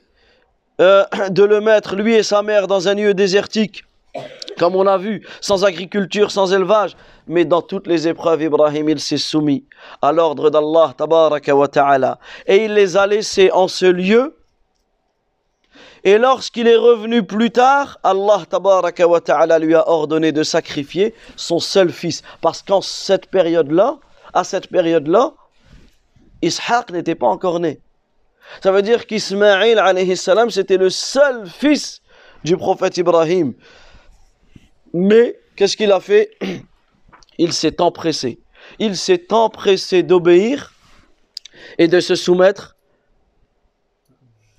euh, 0.81 1.05
de 1.29 1.43
le 1.43 1.61
mettre, 1.61 1.95
lui 1.95 2.15
et 2.15 2.23
sa 2.23 2.41
mère, 2.41 2.67
dans 2.67 2.89
un 2.89 2.93
lieu 2.93 3.13
désertique, 3.13 3.85
comme 4.59 4.75
on 4.75 4.85
a 4.85 4.97
vu, 4.97 5.25
sans 5.39 5.63
agriculture, 5.63 6.29
sans 6.29 6.53
élevage, 6.53 6.97
mais 7.25 7.45
dans 7.45 7.61
toutes 7.61 7.87
les 7.87 8.09
épreuves, 8.09 8.41
Ibrahim, 8.41 8.89
il 8.89 8.99
s'est 8.99 9.15
soumis 9.15 9.63
à 10.01 10.11
l'ordre 10.11 10.49
d'Allah, 10.49 10.93
tabaraka 10.97 11.55
wa 11.55 11.69
ta'ala. 11.69 12.19
Et 12.45 12.65
il 12.65 12.73
les 12.73 12.97
a 12.97 13.07
laissés 13.07 13.49
en 13.53 13.69
ce 13.69 13.85
lieu 13.85 14.36
Et 16.03 16.17
lorsqu'il 16.17 16.67
est 16.67 16.75
revenu 16.75 17.23
plus 17.23 17.51
tard, 17.51 17.99
Allah 18.03 18.43
tabaraka 18.49 19.07
wa 19.07 19.19
ta'ala 19.19 19.59
lui 19.59 19.75
a 19.75 19.87
ordonné 19.87 20.31
de 20.31 20.43
sacrifier 20.43 21.13
son 21.35 21.59
seul 21.59 21.91
fils. 21.91 22.21
Parce 22.41 22.61
qu'en 22.61 22.81
cette 22.81 23.27
période-là, 23.27 23.97
à 24.33 24.43
cette 24.43 24.67
période-là, 24.67 25.33
Ishaq 26.41 26.91
n'était 26.91 27.15
pas 27.15 27.27
encore 27.27 27.59
né. 27.59 27.81
Ça 28.63 28.71
veut 28.71 28.81
dire 28.81 29.07
qu'Ismaïl 29.07 29.79
alayhi 29.79 30.15
salam, 30.15 30.49
c'était 30.49 30.77
le 30.77 30.89
seul 30.89 31.47
fils 31.49 32.01
du 32.43 32.55
prophète 32.55 32.97
Ibrahim. 32.97 33.53
Mais 34.93 35.37
qu'est-ce 35.55 35.75
qu'il 35.75 35.91
a 35.91 35.99
fait? 35.99 36.31
Il 37.37 37.53
s'est 37.53 37.81
empressé. 37.81 38.39
Il 38.79 38.95
s'est 38.95 39.31
empressé 39.31 40.03
d'obéir 40.03 40.73
et 41.77 41.87
de 41.87 41.99
se 41.99 42.15
soumettre 42.15 42.76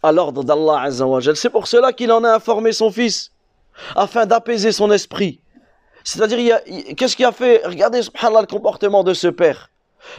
à 0.02 0.12
l'ordre 0.12 0.44
d'Allah 0.44 0.82
Azzawajal. 0.82 1.37
C'est 1.37 1.50
pour 1.50 1.66
cela 1.66 1.92
qu'il 1.92 2.12
en 2.12 2.24
a 2.24 2.34
informé 2.34 2.72
son 2.72 2.90
fils, 2.90 3.32
afin 3.96 4.26
d'apaiser 4.26 4.72
son 4.72 4.90
esprit. 4.90 5.40
C'est-à-dire, 6.04 6.61
qu'est-ce 6.96 7.16
qu'il 7.16 7.26
a 7.26 7.32
fait? 7.32 7.62
Regardez, 7.64 8.00
le 8.00 8.46
comportement 8.46 9.04
de 9.04 9.14
ce 9.14 9.28
père. 9.28 9.70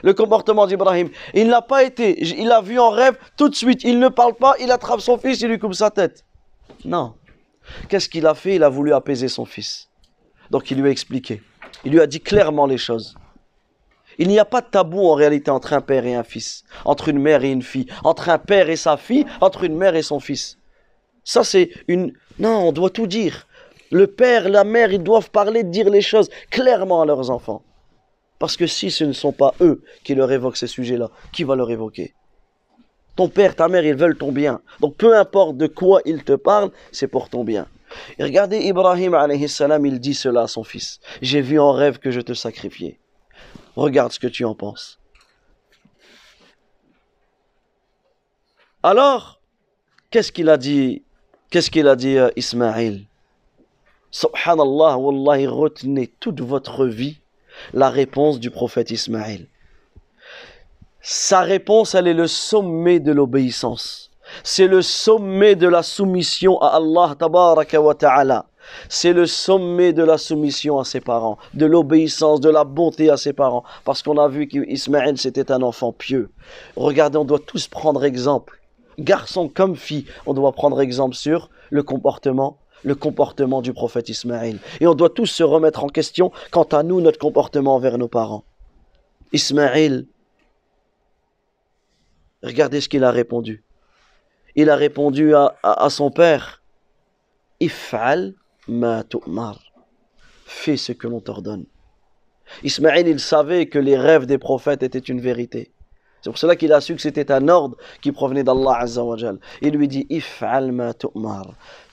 Le 0.04 0.14
comportement 0.14 0.68
d'Ibrahim. 0.68 1.10
Il 1.34 1.48
n'a 1.48 1.62
pas 1.62 1.84
été, 1.84 2.22
il 2.22 2.52
a 2.52 2.62
vu 2.62 2.78
en 2.80 2.90
rêve, 2.90 3.18
tout 3.38 3.50
de 3.50 3.56
suite, 3.56 3.84
il 3.84 3.98
ne 4.00 4.10
parle 4.10 4.36
pas, 4.36 4.56
il 4.60 4.72
attrape 4.72 5.00
son 5.00 5.18
fils, 5.18 5.42
il 5.42 5.48
lui 5.48 5.58
coupe 5.58 5.74
sa 5.74 5.90
tête. 5.90 6.26
Non. 6.86 7.16
Qu'est-ce 7.88 8.10
qu'il 8.10 8.28
a 8.28 8.36
fait? 8.36 8.56
Il 8.56 8.64
a 8.64 8.70
voulu 8.70 8.94
apaiser 8.94 9.28
son 9.28 9.46
fils. 9.46 9.90
Donc 10.52 10.70
il 10.72 10.80
lui 10.80 10.90
a 10.90 10.92
expliqué. 10.92 11.42
Il 11.86 11.92
lui 11.92 12.02
a 12.02 12.08
dit 12.08 12.20
clairement 12.20 12.66
les 12.66 12.78
choses. 12.78 13.16
Il 14.20 14.28
n'y 14.28 14.38
a 14.38 14.46
pas 14.46 14.62
de 14.62 14.68
tabou 14.68 15.08
en 15.08 15.16
réalité 15.16 15.50
entre 15.50 15.74
un 15.74 15.82
père 15.82 16.06
et 16.06 16.14
un 16.14 16.24
fils, 16.24 16.64
entre 16.86 17.08
une 17.08 17.20
mère 17.20 17.44
et 17.44 17.52
une 17.52 17.64
fille, 17.64 17.88
entre 18.04 18.30
un 18.30 18.38
père 18.38 18.70
et 18.70 18.76
sa 18.76 18.98
fille, 18.98 19.26
entre 19.42 19.64
une 19.64 19.76
mère 19.76 19.96
et 19.96 20.04
son 20.04 20.20
fils. 20.20 20.58
Ça 21.24 21.44
c'est 21.44 21.72
une... 21.88 22.14
Non, 22.38 22.68
on 22.68 22.72
doit 22.72 22.90
tout 22.90 23.08
dire. 23.08 23.48
Le 23.92 24.08
père, 24.08 24.50
la 24.50 24.64
mère, 24.64 24.92
ils 24.92 25.02
doivent 25.02 25.32
parler, 25.32 25.64
dire 25.64 25.90
les 25.90 26.02
choses 26.02 26.30
clairement 26.52 27.02
à 27.02 27.06
leurs 27.06 27.32
enfants. 27.32 27.64
Parce 28.38 28.56
que 28.56 28.68
si 28.68 28.92
ce 28.92 29.04
ne 29.04 29.14
sont 29.14 29.32
pas 29.32 29.54
eux 29.62 29.84
qui 30.04 30.16
leur 30.16 30.32
évoquent 30.32 30.58
ces 30.58 30.68
sujets-là, 30.68 31.10
qui 31.32 31.44
va 31.44 31.56
leur 31.56 31.72
évoquer? 31.72 32.14
Ton 33.16 33.30
père, 33.30 33.56
ta 33.56 33.68
mère, 33.68 33.86
ils 33.86 33.96
veulent 33.96 34.18
ton 34.18 34.32
bien. 34.32 34.62
Donc 34.80 34.96
peu 34.96 35.18
importe 35.18 35.58
de 35.58 35.68
quoi 35.68 36.02
ils 36.06 36.24
te 36.24 36.34
parlent, 36.34 36.72
c'est 36.92 37.08
pour 37.08 37.30
ton 37.30 37.44
bien. 37.44 37.68
Regardez, 38.20 38.60
Ibrahim 38.60 39.14
alayhi 39.14 39.50
salam, 39.50 39.86
il 39.86 40.00
dit 40.00 40.14
cela 40.14 40.44
à 40.44 40.48
son 40.48 40.64
fils. 40.64 41.00
J'ai 41.22 41.42
vu 41.42 41.60
en 41.60 41.72
rêve 41.72 42.00
que 42.00 42.12
je 42.12 42.22
te 42.22 42.34
sacrifiais. 42.34 43.00
Regarde 43.76 44.12
ce 44.12 44.20
que 44.20 44.28
tu 44.28 44.46
en 44.46 44.56
penses. 44.56 45.00
Alors, 48.84 49.40
qu'est-ce 50.10 50.32
qu'il 50.32 50.50
a 50.50 50.58
dit 50.58 51.04
Qu'est-ce 51.50 51.72
qu'il 51.72 51.88
a 51.88 51.96
dit 51.96 52.18
euh, 52.18 52.30
Ismaël 52.36 53.06
Subhanallah, 54.12 54.98
wallahi, 54.98 55.48
retenez 55.48 56.08
toute 56.20 56.42
votre 56.42 56.86
vie 56.86 57.20
la 57.74 57.90
réponse 57.90 58.40
du 58.40 58.52
prophète 58.52 58.92
Ismaël. 58.92 59.48
Sa 61.02 61.42
réponse, 61.42 61.96
elle 61.96 62.08
est 62.08 62.14
le 62.14 62.28
sommet 62.28 63.00
de 63.00 63.12
l'obéissance. 63.12 64.12
C'est 64.44 64.68
le 64.68 64.82
sommet 64.82 65.56
de 65.56 65.68
la 65.68 65.84
soumission 65.84 66.60
à 66.62 66.76
Allah 66.78 67.16
tabaraka 67.18 67.82
wa 67.82 67.96
ta'ala. 67.96 68.46
C'est 68.88 69.14
le 69.14 69.26
sommet 69.26 69.94
de 69.94 70.04
la 70.04 70.18
soumission 70.18 70.80
à 70.80 70.86
ses 70.86 71.02
parents, 71.02 71.38
de 71.54 71.66
l'obéissance, 71.66 72.42
de 72.42 72.50
la 72.50 72.64
bonté 72.64 73.10
à 73.10 73.18
ses 73.18 73.34
parents. 73.34 73.64
Parce 73.86 74.02
qu'on 74.02 74.18
a 74.18 74.28
vu 74.28 74.48
qu'Ismaël, 74.48 75.18
c'était 75.18 75.52
un 75.52 75.62
enfant 75.62 75.92
pieux. 75.92 76.30
Regardez, 76.76 77.18
on 77.18 77.26
doit 77.26 77.40
tous 77.40 77.68
prendre 77.68 78.04
exemple. 78.04 78.60
Garçon 78.98 79.48
comme 79.48 79.76
fille, 79.76 80.06
on 80.26 80.34
doit 80.34 80.52
prendre 80.52 80.82
exemple 80.82 81.16
sur 81.16 81.50
le 81.70 81.84
comportement 81.84 82.58
le 82.84 82.96
comportement 82.96 83.62
du 83.62 83.74
prophète 83.74 84.10
Ismaël. 84.10 84.58
Et 84.80 84.88
on 84.88 84.96
doit 84.96 85.10
tous 85.10 85.26
se 85.26 85.44
remettre 85.44 85.84
en 85.84 85.90
question 85.90 86.32
quant 86.52 86.64
à 86.64 86.84
nous, 86.84 87.02
notre 87.02 87.20
comportement 87.20 87.76
envers 87.76 87.98
nos 87.98 88.08
parents. 88.08 88.44
Ismaël, 89.34 90.06
regardez 92.42 92.82
ce 92.82 92.90
qu'il 92.90 93.04
a 93.04 93.12
répondu. 93.12 93.64
Il 94.56 94.70
a 94.70 94.76
répondu 94.76 95.36
à, 95.36 95.56
à 95.62 95.90
son 95.90 96.10
père, 96.10 96.64
If'al 97.60 98.34
Fais 100.46 100.78
ce 100.78 100.92
que 100.92 101.08
l'on 101.08 101.20
t'ordonne. 101.20 101.66
Ismaël, 102.64 103.08
il 103.08 103.20
savait 103.20 103.68
que 103.68 103.80
les 103.80 103.98
rêves 103.98 104.26
des 104.26 104.38
prophètes 104.38 104.84
étaient 104.84 105.00
une 105.00 105.22
vérité. 105.22 105.72
C'est 106.22 106.30
pour 106.30 106.38
cela 106.38 106.56
qu'il 106.56 106.74
a 106.74 106.82
su 106.82 106.96
que 106.96 107.02
c'était 107.02 107.32
un 107.32 107.48
ordre 107.48 107.78
qui 108.02 108.12
provenait 108.12 108.44
d'Allah 108.44 108.86
Il 109.62 109.74
lui 109.74 109.88
dit 109.88 110.06
If'al. 110.10 110.74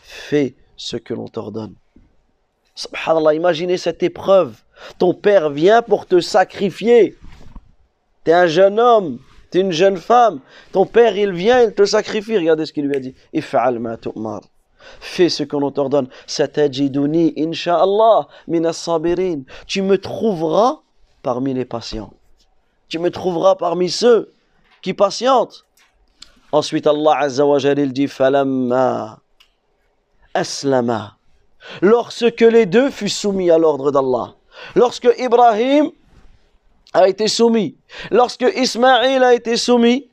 Fais 0.01 0.55
ce 0.77 0.97
que 0.97 1.15
l'on 1.15 1.29
t'ordonne. 1.29 1.75
Subhanallah, 2.75 3.35
imaginez 3.35 3.77
cette 3.77 4.03
épreuve. 4.03 4.57
Ton 4.99 5.15
père 5.15 5.51
vient 5.51 5.83
pour 5.83 6.07
te 6.07 6.21
sacrifier. 6.21 7.17
Tu 8.25 8.31
es 8.31 8.35
un 8.35 8.47
jeune 8.47 8.81
homme, 8.81 9.19
tu 9.51 9.59
es 9.59 9.61
une 9.61 9.73
jeune 9.73 9.97
femme. 9.97 10.41
Ton 10.73 10.85
père, 10.85 11.17
il 11.17 11.33
vient, 11.33 11.63
il 11.63 11.73
te 11.73 11.85
sacrifie. 11.85 12.37
Regardez 12.37 12.67
ce 12.67 12.73
qu'il 12.73 12.87
lui 12.87 12.97
a 12.97 13.01
dit. 13.01 13.15
If'al 13.33 13.79
ma 13.79 13.97
tu'mar 13.97 14.43
Fais 15.01 15.29
ce 15.29 15.43
que 15.43 15.71
t'ordonne. 15.71 16.09
Sabirin. 18.73 19.43
Tu 19.67 19.83
me 19.83 19.99
trouveras 19.99 20.81
parmi 21.23 21.55
les 21.55 21.65
patients. 21.65 22.13
Tu 22.89 22.99
me 22.99 23.11
trouveras 23.11 23.57
parmi 23.57 23.91
ceux 23.91 24.33
qui 24.83 24.95
patientent. 24.95 25.65
Ensuite, 26.53 26.87
Allah 26.87 27.19
Azza 27.19 27.45
wa 27.45 27.59
Jalil 27.59 27.93
dit 27.93 28.07
Falamma 28.07 29.19
aslama. 30.35 31.17
Lorsque 31.83 32.41
les 32.41 32.67
deux 32.67 32.91
furent 32.91 33.11
soumis 33.11 33.51
à 33.51 33.59
l'ordre 33.59 33.91
d'Allah, 33.91 34.35
lorsque 34.77 35.09
Ibrahim 35.19 35.91
a 36.93 37.09
été 37.09 37.29
soumis, 37.29 37.77
lorsque 38.11 38.47
Ismaïl 38.55 39.23
a 39.23 39.35
été 39.35 39.57
soumis, 39.57 40.09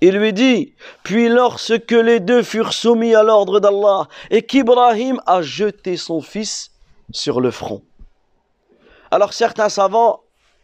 il 0.00 0.16
lui 0.16 0.32
dit, 0.32 0.74
puis 1.02 1.28
lorsque 1.28 1.90
les 1.90 2.20
deux 2.20 2.42
furent 2.42 2.72
soumis 2.72 3.14
à 3.14 3.22
l'ordre 3.22 3.58
d'Allah 3.58 4.06
et 4.30 4.42
qu'Ibrahim 4.42 5.20
a 5.26 5.42
jeté 5.42 5.96
son 5.96 6.20
fils 6.20 6.70
sur 7.12 7.40
le 7.40 7.50
front. 7.50 7.82
Alors 9.10 9.32
certains 9.32 9.68
savants, 9.68 10.20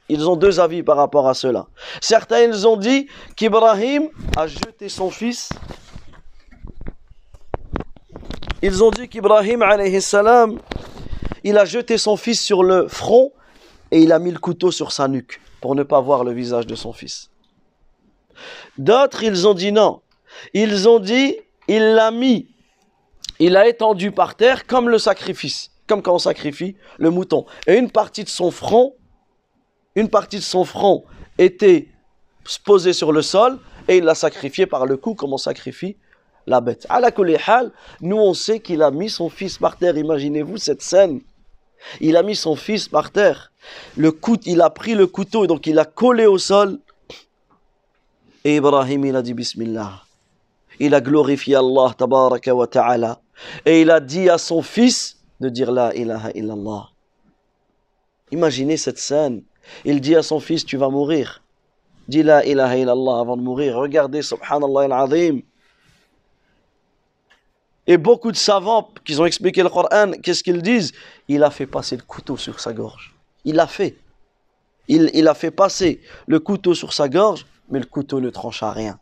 ils 0.09 0.29
ont 0.29 0.37
deux 0.37 0.61
avis 0.61 0.83
par 0.83 0.97
rapport 0.97 1.29
à 1.29 1.35
cela. 1.35 1.67
Certains, 2.01 2.43
ils 2.43 2.69
ont 2.69 2.77
dit 2.77 3.09
qu'Ibrahim 3.37 4.09
a 4.37 4.47
jeté 4.47 4.89
son 4.89 5.11
fils. 5.11 5.49
Ils 8.63 8.85
ont 8.85 8.91
dit 8.91 9.09
qu'Ibrahim, 9.09 9.65
il 11.43 11.59
a 11.59 11.65
jeté 11.65 11.99
son 11.99 12.17
fils 12.17 12.41
sur 12.41 12.63
le 12.63 12.87
front 12.87 13.33
et 13.91 14.01
il 14.01 14.13
a 14.13 14.19
mis 14.19 14.31
le 14.31 14.39
couteau 14.39 14.71
sur 14.71 14.93
sa 14.93 15.09
nuque 15.09 15.41
pour 15.61 15.75
ne 15.75 15.83
pas 15.83 16.01
voir 16.01 16.23
le 16.25 16.33
visage 16.33 16.67
de 16.67 16.75
son 16.75 16.93
fils. 16.93 17.31
D'autres, 18.79 19.23
ils 19.23 19.47
ont 19.47 19.55
dit 19.55 19.73
non. 19.73 20.01
Ils 20.53 20.89
ont 20.89 20.99
dit, 20.99 21.37
il 21.69 21.95
l'a 21.95 22.11
mis, 22.11 22.49
il 23.39 23.53
l'a 23.53 23.69
étendu 23.69 24.11
par 24.11 24.37
terre 24.37 24.67
comme 24.67 24.89
le 24.89 24.99
sacrifice, 24.99 25.71
comme 25.87 26.03
quand 26.03 26.15
on 26.15 26.19
sacrifie 26.19 26.77
le 26.99 27.11
mouton. 27.11 27.47
Et 27.67 27.77
une 27.77 27.91
partie 27.91 28.25
de 28.25 28.29
son 28.29 28.51
front, 28.51 28.95
une 29.95 30.09
partie 30.09 30.37
de 30.37 30.43
son 30.43 30.65
front 30.65 31.05
était 31.39 31.89
posée 32.65 32.93
sur 32.93 33.13
le 33.13 33.23
sol 33.23 33.59
et 33.89 33.99
il 33.99 34.05
l'a 34.05 34.15
sacrifié 34.15 34.67
par 34.67 34.87
le 34.87 34.97
cou 34.97 35.15
comme 35.15 35.33
on 35.33 35.39
sacrifie 35.39 35.97
la 36.47 36.61
bête. 36.61 36.87
À 36.91 37.01
la 37.01 37.11
nous 38.01 38.17
on 38.17 38.35
sait 38.35 38.61
qu'il 38.61 38.83
a 38.83 38.91
mis 38.91 39.09
son 39.09 39.31
fils 39.31 39.59
par 39.59 39.79
terre. 39.79 39.97
Imaginez-vous 39.97 40.59
cette 40.59 40.83
scène. 40.83 41.21
Il 42.01 42.17
a 42.17 42.23
mis 42.23 42.37
son 42.37 42.57
fils 42.57 42.89
par 42.89 43.11
terre. 43.11 43.53
Le 43.97 44.19
il 44.45 44.61
a 44.61 44.71
pris 44.71 44.95
le 44.95 45.07
couteau 45.07 45.45
et 45.45 45.47
donc 45.47 45.67
il 45.67 45.79
a 45.79 45.85
collé 45.85 46.27
au 46.27 46.39
sol 46.39 46.79
et 48.45 48.57
Ibrahim, 48.57 49.07
il 49.07 49.17
a 49.17 49.23
dit 49.23 49.33
Bismillah. 49.33 50.03
Il 50.79 50.95
a 50.95 51.01
glorifié 51.01 51.57
Allah, 51.57 51.95
tabaraka 51.97 52.55
wa 52.55 52.67
ta'ala. 52.67 53.21
Et 53.65 53.81
il 53.81 53.91
a 53.91 54.01
dit 54.01 54.29
à 54.29 54.37
son 54.37 54.61
fils 54.61 55.19
de 55.41 55.49
dire 55.49 55.73
La 55.73 55.95
ilaha 55.95 56.31
illallah. 56.35 56.91
Imaginez 58.31 58.77
cette 58.77 58.99
scène. 58.99 59.43
Il 59.85 60.01
dit 60.01 60.15
à 60.15 60.23
son 60.23 60.41
fils, 60.41 60.65
tu 60.65 60.77
vas 60.77 60.91
mourir. 60.91 61.43
Dis 62.07 62.23
La 62.23 62.45
ilaha 62.45 62.77
illallah 62.77 63.21
avant 63.21 63.37
de 63.39 63.43
mourir. 63.43 63.77
Regardez, 63.77 64.21
subhanallah 64.21 64.83
al-azim. 64.83 65.41
Et 67.87 67.97
beaucoup 67.97 68.33
de 68.33 68.37
savants 68.37 68.91
qui 69.05 69.19
ont 69.19 69.27
expliqué 69.27 69.63
le 69.63 69.69
Coran, 69.71 70.13
qu'est-ce 70.23 70.43
qu'ils 70.43 70.63
disent? 70.63 70.93
Il 71.29 71.43
a 71.43 71.51
fait 71.51 71.67
passer 71.67 71.97
le 71.97 72.03
couteau 72.03 72.37
sur 72.37 72.61
sa 72.61 72.73
gorge. 72.73 73.15
Il 73.45 73.57
l'a 73.57 73.67
fait. 73.67 73.97
Il, 74.89 75.11
il 75.15 75.29
a 75.29 75.35
fait 75.35 75.51
passer 75.51 76.01
le 76.27 76.41
couteau 76.41 76.75
sur 76.75 76.93
sa 76.93 77.09
gorge 77.09 77.47
mais 77.71 77.79
le 77.79 77.87
couteau 77.87 78.21
ne 78.21 78.31
tranche 78.31 78.63
à 78.63 78.71
rien. 78.71 78.99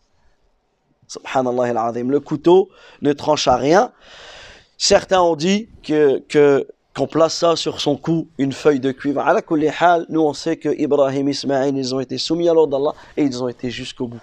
Subhanallah 1.08 1.64
al-azim. 1.64 2.10
Le 2.10 2.20
couteau 2.20 2.70
ne 3.02 3.12
tranche 3.12 3.48
à 3.48 3.56
rien. 3.56 3.92
Certains 4.78 5.20
ont 5.20 5.36
dit 5.36 5.68
que, 5.82 6.22
qu'on 6.94 7.06
plaça 7.06 7.56
sur 7.56 7.80
son 7.80 7.96
cou 7.96 8.28
une 8.38 8.52
feuille 8.52 8.80
de 8.80 8.92
cuivre. 8.92 9.20
À 9.20 9.32
la 9.34 9.42
nous 10.08 10.20
on 10.20 10.32
sait 10.32 10.56
que 10.56 10.68
Ibrahim 10.68 11.28
Ismaël, 11.28 11.76
ils 11.76 11.94
ont 11.94 12.00
été 12.00 12.18
soumis 12.18 12.48
à 12.48 12.54
l'ordre 12.54 12.78
d'Allah 12.78 12.94
et 13.16 13.22
ils 13.22 13.42
ont 13.42 13.48
été 13.48 13.70
jusqu'au 13.70 14.06
bout. 14.06 14.22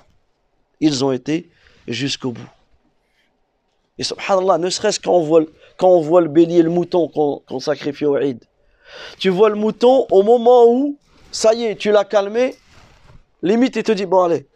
ils 0.80 1.04
ont 1.04 1.12
été 1.12 1.49
jusqu'au 1.88 2.32
bout. 2.32 2.49
Et 3.97 4.04
subhanallah, 4.04 4.58
ne 4.58 4.69
serait-ce 4.69 4.99
quand 4.99 5.13
on 5.13 5.23
voit, 5.23 5.43
quand 5.78 5.89
on 5.89 6.02
voit 6.02 6.21
le 6.21 6.30
bélier, 6.30 6.62
le 6.62 6.69
mouton 6.69 7.08
qu'on 7.10 7.60
sacrifie 7.60 8.06
au 8.06 8.17
Eid. 8.17 8.43
Tu 9.19 9.30
vois 9.30 9.49
le 9.49 9.56
mouton 9.56 10.08
au 10.10 10.23
moment 10.23 10.65
où, 10.67 10.97
ça 11.32 11.54
y 11.54 11.65
est, 11.65 11.75
tu 11.75 11.91
l'as 11.91 12.06
calmé, 12.06 12.56
limite 13.41 13.75
il 13.75 13.84
te 13.84 13.91
dit, 13.91 14.06
bon 14.06 14.23
allez, 14.23 14.47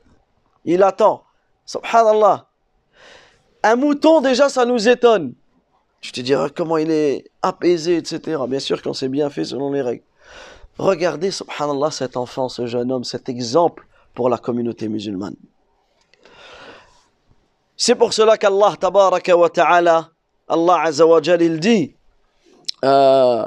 il 0.65 0.84
attend. 0.84 1.24
Subhanallah. 1.65 2.48
Un 3.63 3.76
mouton, 3.76 4.22
déjà, 4.22 4.50
ça 4.50 4.65
nous 4.65 4.89
étonne. 4.89 5.34
Tu 6.02 6.12
te 6.12 6.19
diras 6.19 6.50
comment 6.50 6.78
il 6.78 6.91
est 6.91 7.32
apaisé, 7.41 7.96
etc. 7.98 8.41
Bien 8.48 8.60
sûr, 8.60 8.82
quand 8.82 8.93
c'est 8.93 9.08
bien 9.08 9.30
fait 9.30 9.46
selon 9.46 9.72
les 9.72 9.82
règles. 9.82 10.04
Regardez, 10.78 11.32
subhanallah, 11.32 11.91
cet 11.91 12.17
enfant, 12.17 12.50
ce 12.50 12.65
jeune 12.65 12.91
homme, 12.91 13.04
cet 13.04 13.30
exemple 13.30 13.88
pour 14.13 14.30
la 14.30 14.38
communauté 14.38 14.89
musulmane. 14.89 15.36
C'est 17.78 17.96
pour 17.96 18.13
cela 18.13 18.38
qu'Allah, 18.38 18.76
tabaraka 18.80 19.36
wa 19.38 19.50
ta'ala, 19.50 20.10
Allah 20.48 20.82
azza 20.82 21.06
wa 21.06 21.22
il 21.24 21.60
dit, 21.60 21.96
euh, 22.84 23.46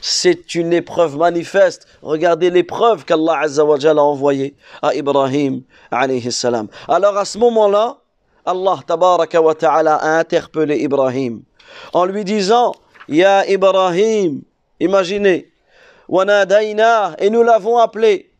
c'est 0.00 0.54
une 0.54 0.72
épreuve 0.72 1.16
manifeste. 1.16 1.86
Regardez 2.02 2.50
l'épreuve 2.50 3.04
qu'Allah 3.04 3.42
a 3.42 3.94
envoyée 3.96 4.54
à 4.80 4.94
Ibrahim 4.94 5.62
salam. 6.30 6.68
Alors 6.88 7.16
à 7.16 7.24
ce 7.24 7.38
moment-là, 7.38 7.96
Allah 8.44 8.78
tabaraka 8.86 9.42
wa 9.42 9.54
ta'ala 9.54 9.96
a 9.96 10.18
interpellé 10.18 10.76
Ibrahim 10.78 11.42
en 11.92 12.04
lui 12.04 12.22
disant 12.24 12.72
Ya 13.08 13.44
Ibrahim, 13.48 14.42
imaginez, 14.78 15.50
et 16.08 17.30
nous 17.30 17.42
l'avons 17.42 17.78
appelé. 17.78 18.30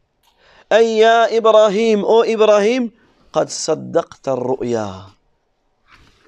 Ya 0.71 1.29
Ibrahim, 1.33 2.05
oh 2.07 2.23
Ibrahim, 2.25 2.91
qad 3.33 3.49
saddaqta 3.49 4.35
ruya 4.35 5.15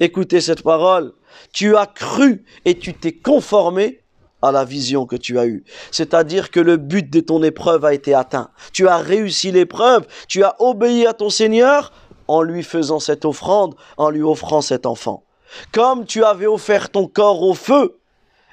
Écoutez 0.01 0.41
cette 0.41 0.63
parole. 0.63 1.13
Tu 1.53 1.77
as 1.77 1.87
cru 1.87 2.45
et 2.65 2.79
tu 2.79 2.95
t'es 2.95 3.13
conformé 3.13 4.01
à 4.43 4.53
la 4.53 4.65
vision 4.65 5.07
que 5.07 5.17
tu 5.17 5.39
as 5.39 5.47
eue. 5.47 5.65
C'est-à-dire 5.91 6.51
que 6.51 6.61
le 6.61 6.77
but 6.77 7.11
de 7.11 7.21
ton 7.21 7.43
épreuve 7.43 7.85
a 7.85 7.95
été 7.95 8.15
atteint. 8.15 8.51
Tu 8.73 8.87
as 8.87 8.99
réussi 8.99 9.51
l'épreuve, 9.51 10.07
tu 10.29 10.45
as 10.45 10.55
obéi 10.61 11.07
à 11.07 11.13
ton 11.13 11.31
Seigneur 11.31 11.93
en 12.29 12.43
lui 12.43 12.63
faisant 12.63 13.01
cette 13.01 13.25
offrande, 13.25 13.75
en 13.97 14.11
lui 14.11 14.23
offrant 14.23 14.61
cet 14.61 14.87
enfant. 14.87 15.25
Comme 15.73 16.05
tu 16.05 16.25
avais 16.25 16.47
offert 16.47 16.91
ton 16.91 17.09
corps 17.09 17.43
au 17.43 17.55
feu 17.55 17.99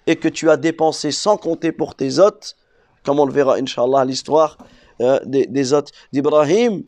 et 0.07 0.15
que 0.15 0.29
tu 0.29 0.49
as 0.49 0.57
dépensé 0.57 1.11
sans 1.11 1.37
compter 1.37 1.71
pour 1.71 1.93
tes 1.93 2.19
hôtes, 2.19 2.55
comme 3.03 3.19
on 3.19 3.25
le 3.25 3.33
verra, 3.33 3.57
inshallah, 3.57 4.05
l'histoire 4.05 4.57
euh, 5.01 5.19
des 5.25 5.73
hôtes 5.73 5.91
d'Ibrahim. 6.11 6.83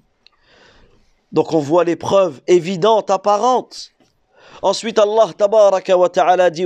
Donc 1.31 1.53
on 1.53 1.59
voit 1.59 1.83
l'épreuve 1.83 2.41
évidente, 2.47 3.11
apparente. 3.11 3.91
Ensuite, 4.61 4.99
Allah 4.99 5.29
tabaraka 5.37 5.97
wa 5.97 6.09
ta'ala 6.09 6.49
dit 6.49 6.65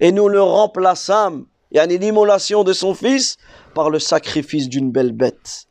Et 0.00 0.12
nous 0.12 0.28
le 0.28 0.42
remplaçâmes, 0.42 1.46
yani 1.70 1.98
l'immolation 1.98 2.64
de 2.64 2.72
son 2.72 2.94
fils, 2.94 3.36
par 3.74 3.90
le 3.90 3.98
sacrifice 3.98 4.68
d'une 4.68 4.90
belle 4.90 5.12
bête. 5.12 5.66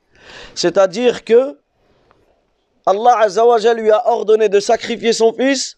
C'est-à-dire 0.56 1.24
que 1.24 1.58
Allah 2.86 3.18
Azzawajal 3.20 3.78
lui 3.78 3.92
a 3.92 4.08
ordonné 4.08 4.50
de 4.50 4.60
sacrifier 4.60 5.14
son 5.14 5.34
fils, 5.34 5.78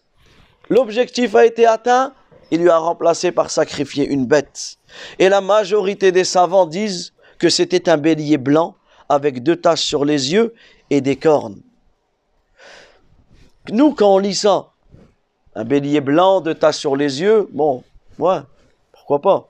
l'objectif 0.70 1.34
a 1.34 1.44
été 1.44 1.66
atteint, 1.66 2.14
il 2.50 2.60
lui 2.60 2.70
a 2.70 2.78
remplacé 2.78 3.32
par 3.32 3.50
sacrifier 3.50 4.06
une 4.06 4.26
bête. 4.26 4.76
Et 5.18 5.28
la 5.28 5.40
majorité 5.40 6.12
des 6.12 6.24
savants 6.24 6.66
disent 6.66 7.12
que 7.38 7.48
c'était 7.48 7.88
un 7.88 7.96
bélier 7.96 8.38
blanc 8.38 8.76
avec 9.08 9.42
deux 9.42 9.56
taches 9.56 9.82
sur 9.82 10.04
les 10.04 10.32
yeux 10.32 10.54
et 10.90 11.00
des 11.00 11.16
cornes. 11.16 11.60
Nous, 13.70 13.94
quand 13.94 14.14
on 14.14 14.18
lit 14.18 14.34
ça, 14.34 14.72
un 15.54 15.64
bélier 15.64 16.00
blanc, 16.00 16.40
de 16.40 16.52
taches 16.52 16.76
sur 16.76 16.96
les 16.96 17.20
yeux, 17.20 17.48
bon, 17.52 17.82
ouais, 18.18 18.40
pourquoi 18.92 19.20
pas. 19.20 19.48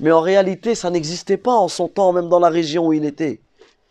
Mais 0.00 0.12
en 0.12 0.20
réalité, 0.20 0.74
ça 0.74 0.90
n'existait 0.90 1.36
pas 1.36 1.54
en 1.54 1.68
son 1.68 1.88
temps, 1.88 2.12
même 2.12 2.28
dans 2.28 2.38
la 2.38 2.48
région 2.48 2.86
où 2.86 2.92
il 2.92 3.04
était. 3.04 3.40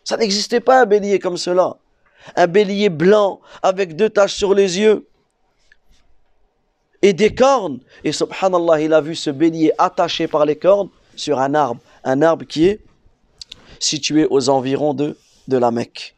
Ça 0.04 0.16
n'existait 0.16 0.60
pas 0.60 0.82
un 0.82 0.86
bélier 0.86 1.18
comme 1.18 1.36
cela. 1.36 1.76
Un 2.36 2.46
bélier 2.46 2.88
blanc 2.88 3.40
avec 3.62 3.94
deux 3.96 4.08
taches 4.08 4.34
sur 4.34 4.54
les 4.54 4.78
yeux 4.78 5.06
et 7.02 7.12
des 7.12 7.34
cornes. 7.34 7.80
Et 8.04 8.12
subhanallah, 8.12 8.80
il 8.80 8.92
a 8.92 9.00
vu 9.00 9.14
ce 9.14 9.30
bélier 9.30 9.72
attaché 9.78 10.28
par 10.28 10.44
les 10.46 10.56
cornes 10.56 10.88
sur 11.14 11.38
un 11.38 11.54
arbre. 11.54 11.80
Un 12.04 12.22
arbre 12.22 12.46
qui 12.46 12.66
est 12.66 12.80
situé 13.78 14.26
aux 14.30 14.48
environs 14.48 14.94
de, 14.94 15.16
de 15.46 15.56
la 15.58 15.70
Mecque. 15.70 16.14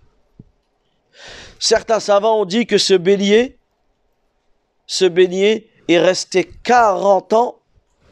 Certains 1.63 2.01
savants 2.01 2.41
ont 2.41 2.45
dit 2.47 2.67
que 2.67 2.79
ce 2.79 2.95
bélier, 2.95 3.59
est 5.89 5.99
resté 5.99 6.51
40 6.65 7.33
ans 7.35 7.57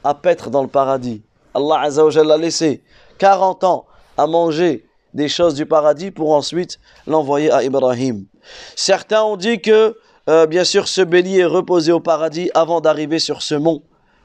à 0.04 0.14
paître 0.14 0.50
dans 0.50 0.60
le 0.60 0.68
paradis. 0.68 1.22
Allah 1.54 1.80
Azzawajal 1.80 2.26
l'a 2.26 2.36
laissé 2.36 2.82
40 3.16 3.64
ans 3.64 3.86
à 4.18 4.26
manger 4.26 4.84
des 5.14 5.30
choses 5.30 5.54
du 5.54 5.64
paradis 5.64 6.10
pour 6.10 6.32
ensuite 6.32 6.78
l'envoyer 7.06 7.50
à 7.50 7.62
Ibrahim. 7.62 8.26
Certains 8.76 9.22
ont 9.22 9.38
dit 9.38 9.62
que, 9.62 9.96
euh, 10.28 10.46
bien 10.46 10.64
sûr, 10.64 10.86
ce 10.86 11.00
bélier 11.00 11.38
est 11.38 11.46
reposé 11.46 11.90
au 11.90 12.00
paradis 12.00 12.50
avant 12.54 12.82
d'arriver 12.82 13.18
sur 13.18 13.40
ce 13.40 13.54
mont 13.54 13.82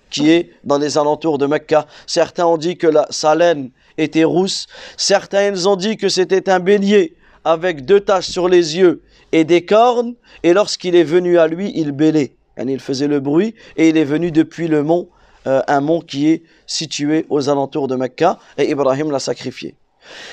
qui 0.10 0.32
est 0.32 0.52
dans 0.66 0.78
les 0.78 0.98
alentours 0.98 1.38
de 1.38 1.46
Mecca. 1.46 1.88
Certains 2.08 2.46
ont 2.46 2.58
dit 2.58 2.78
que 2.78 2.88
sa 3.10 3.36
laine 3.36 3.72
était 3.98 4.26
rousse. 4.26 4.68
Certains 4.98 5.66
ont 5.66 5.78
dit 5.78 5.96
que 5.96 6.10
c'était 6.10 6.50
un 6.50 6.60
bélier 6.60 7.16
avec 7.46 7.86
deux 7.86 8.02
taches 8.02 8.28
sur 8.30 8.50
les 8.50 8.78
yeux 8.78 9.02
et 9.34 9.44
des 9.44 9.66
cornes, 9.66 10.14
et 10.44 10.54
lorsqu'il 10.54 10.96
est 10.96 11.04
venu 11.04 11.38
à 11.38 11.48
lui, 11.48 11.74
il 11.76 11.92
bêlait. 11.92 12.38
Il 12.58 12.80
faisait 12.80 13.08
le 13.08 13.20
bruit, 13.20 13.56
et 13.76 13.90
il 13.90 13.98
est 13.98 14.04
venu 14.06 14.32
depuis 14.32 14.68
le 14.68 14.84
mont, 14.84 15.10
euh, 15.48 15.62
un 15.68 15.82
mont 15.82 16.02
qui 16.02 16.30
est 16.30 16.44
situé 16.68 17.26
aux 17.30 17.50
alentours 17.50 17.88
de 17.88 17.96
Mecca, 17.96 18.38
et 18.58 18.70
Ibrahim 18.70 19.12
l'a 19.12 19.20
sacrifié. 19.20 19.76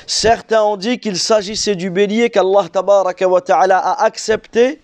Certains 0.07 0.63
ont 0.63 0.77
dit 0.77 0.99
qu'il 0.99 1.17
s'agissait 1.17 1.77
du 1.77 1.91
bélier 1.91 2.29
qu'Allah 2.29 2.67
a 2.75 4.05
accepté 4.05 4.81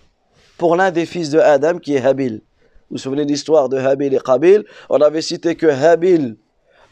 pour 0.57 0.75
l'un 0.75 0.91
des 0.91 1.05
fils 1.05 1.29
de 1.29 1.39
Adam 1.39 1.77
qui 1.77 1.93
est 1.93 2.03
Habil. 2.03 2.41
Vous 2.89 2.95
vous 2.95 2.97
souvenez 2.97 3.25
de 3.25 3.29
l'histoire 3.29 3.69
de 3.69 3.77
Habil 3.77 4.13
et 4.13 4.19
Qabil? 4.19 4.63
On 4.89 4.99
avait 5.01 5.21
cité 5.21 5.55
que 5.55 5.67
Habil 5.67 6.37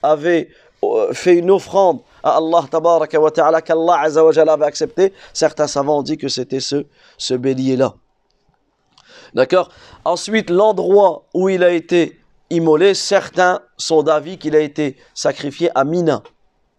avait 0.04 0.50
euh, 0.84 1.14
fait 1.14 1.36
une 1.36 1.50
offrande 1.50 2.02
Allah 2.26 2.66
tabaraka 2.70 3.20
wa 3.20 3.30
ta'ala 3.30 3.62
qu'Allah 3.62 4.02
avait 4.02 4.66
accepté. 4.66 5.14
Certains 5.32 5.68
savants 5.68 6.00
ont 6.00 6.04
dit 6.04 6.18
que 6.18 6.28
c'était 6.28 6.60
ce, 6.60 6.86
ce 7.18 7.36
bélier-là. 7.36 7.94
D'accord? 9.36 9.70
Ensuite, 10.04 10.50
l'endroit 10.50 11.28
où 11.34 11.50
il 11.50 11.64
a 11.64 11.70
été 11.70 12.20
immolé, 12.50 12.94
certains 12.96 13.62
sont 13.78 14.02
d'avis 14.02 14.40
qu'il 14.40 14.56
a 14.56 14.60
été 14.60 14.98
sacrifié 15.14 15.70
à 15.76 15.84
Mina. 15.84 16.24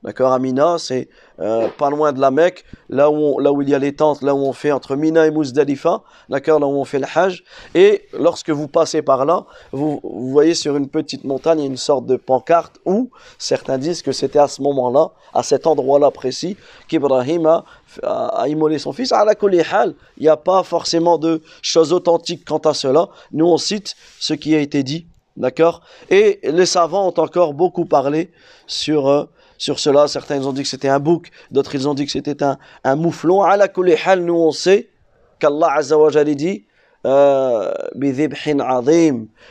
D'accord 0.06 0.32
Amina, 0.32 0.76
c'est 0.78 1.08
euh, 1.40 1.66
pas 1.66 1.90
loin 1.90 2.12
de 2.12 2.20
la 2.20 2.30
Mecque, 2.30 2.64
là 2.88 3.10
où, 3.10 3.40
là 3.40 3.50
où 3.50 3.60
il 3.60 3.68
y 3.68 3.74
a 3.74 3.78
les 3.80 3.92
tentes, 3.92 4.22
là 4.22 4.36
où 4.36 4.38
on 4.38 4.52
fait 4.52 4.70
entre 4.70 4.94
Mina 4.94 5.26
et 5.26 5.32
Muzdalifa, 5.32 6.02
d'accord, 6.28 6.60
là 6.60 6.68
où 6.68 6.78
on 6.78 6.84
fait 6.84 7.00
le 7.00 7.06
Hajj. 7.12 7.42
Et 7.74 8.06
lorsque 8.12 8.50
vous 8.50 8.68
passez 8.68 9.02
par 9.02 9.24
là, 9.24 9.46
vous, 9.72 10.00
voyez 10.04 10.54
sur 10.54 10.76
une 10.76 10.88
petite 10.88 11.24
montagne 11.24 11.60
une 11.64 11.76
sorte 11.76 12.06
de 12.06 12.14
pancarte 12.14 12.78
où 12.84 13.10
certains 13.36 13.78
disent 13.78 14.00
que 14.00 14.12
c'était 14.12 14.38
à 14.38 14.46
ce 14.46 14.62
moment-là, 14.62 15.10
à 15.34 15.42
cet 15.42 15.66
endroit-là 15.66 16.12
précis, 16.12 16.56
qu'Ibrahim 16.86 17.46
a, 17.46 17.64
a, 18.04 18.46
immolé 18.46 18.78
son 18.78 18.92
fils. 18.92 19.10
À 19.10 19.24
la 19.24 19.34
il 19.36 19.94
n'y 20.20 20.28
a 20.28 20.36
pas 20.36 20.62
forcément 20.62 21.18
de 21.18 21.42
choses 21.62 21.92
authentiques 21.92 22.44
quant 22.44 22.58
à 22.58 22.74
cela. 22.74 23.08
Nous, 23.32 23.46
on 23.46 23.56
cite 23.56 23.96
ce 24.20 24.34
qui 24.34 24.54
a 24.54 24.60
été 24.60 24.84
dit, 24.84 25.08
d'accord 25.36 25.80
Et 26.10 26.38
les 26.44 26.66
savants 26.66 27.08
ont 27.08 27.20
encore 27.20 27.54
beaucoup 27.54 27.86
parlé 27.86 28.30
sur. 28.68 29.08
Euh, 29.08 29.24
sur 29.58 29.78
cela. 29.78 30.08
Certains 30.08 30.36
ils 30.36 30.46
ont 30.48 30.52
dit 30.52 30.62
que 30.62 30.68
c'était 30.68 30.88
un 30.88 30.98
bouc, 30.98 31.30
d'autres 31.50 31.74
ils 31.74 31.88
ont 31.88 31.94
dit 31.94 32.06
que 32.06 32.12
c'était 32.12 32.42
un, 32.42 32.58
un 32.84 32.96
mouflon. 32.96 33.42
À 33.42 33.56
la 33.56 33.68
nous 34.16 34.34
on 34.34 34.52
sait 34.52 34.90
qu'Allah 35.38 35.72
Azza 35.74 35.98
wa 35.98 36.10
dit 36.24 36.66
euh, 37.04 37.72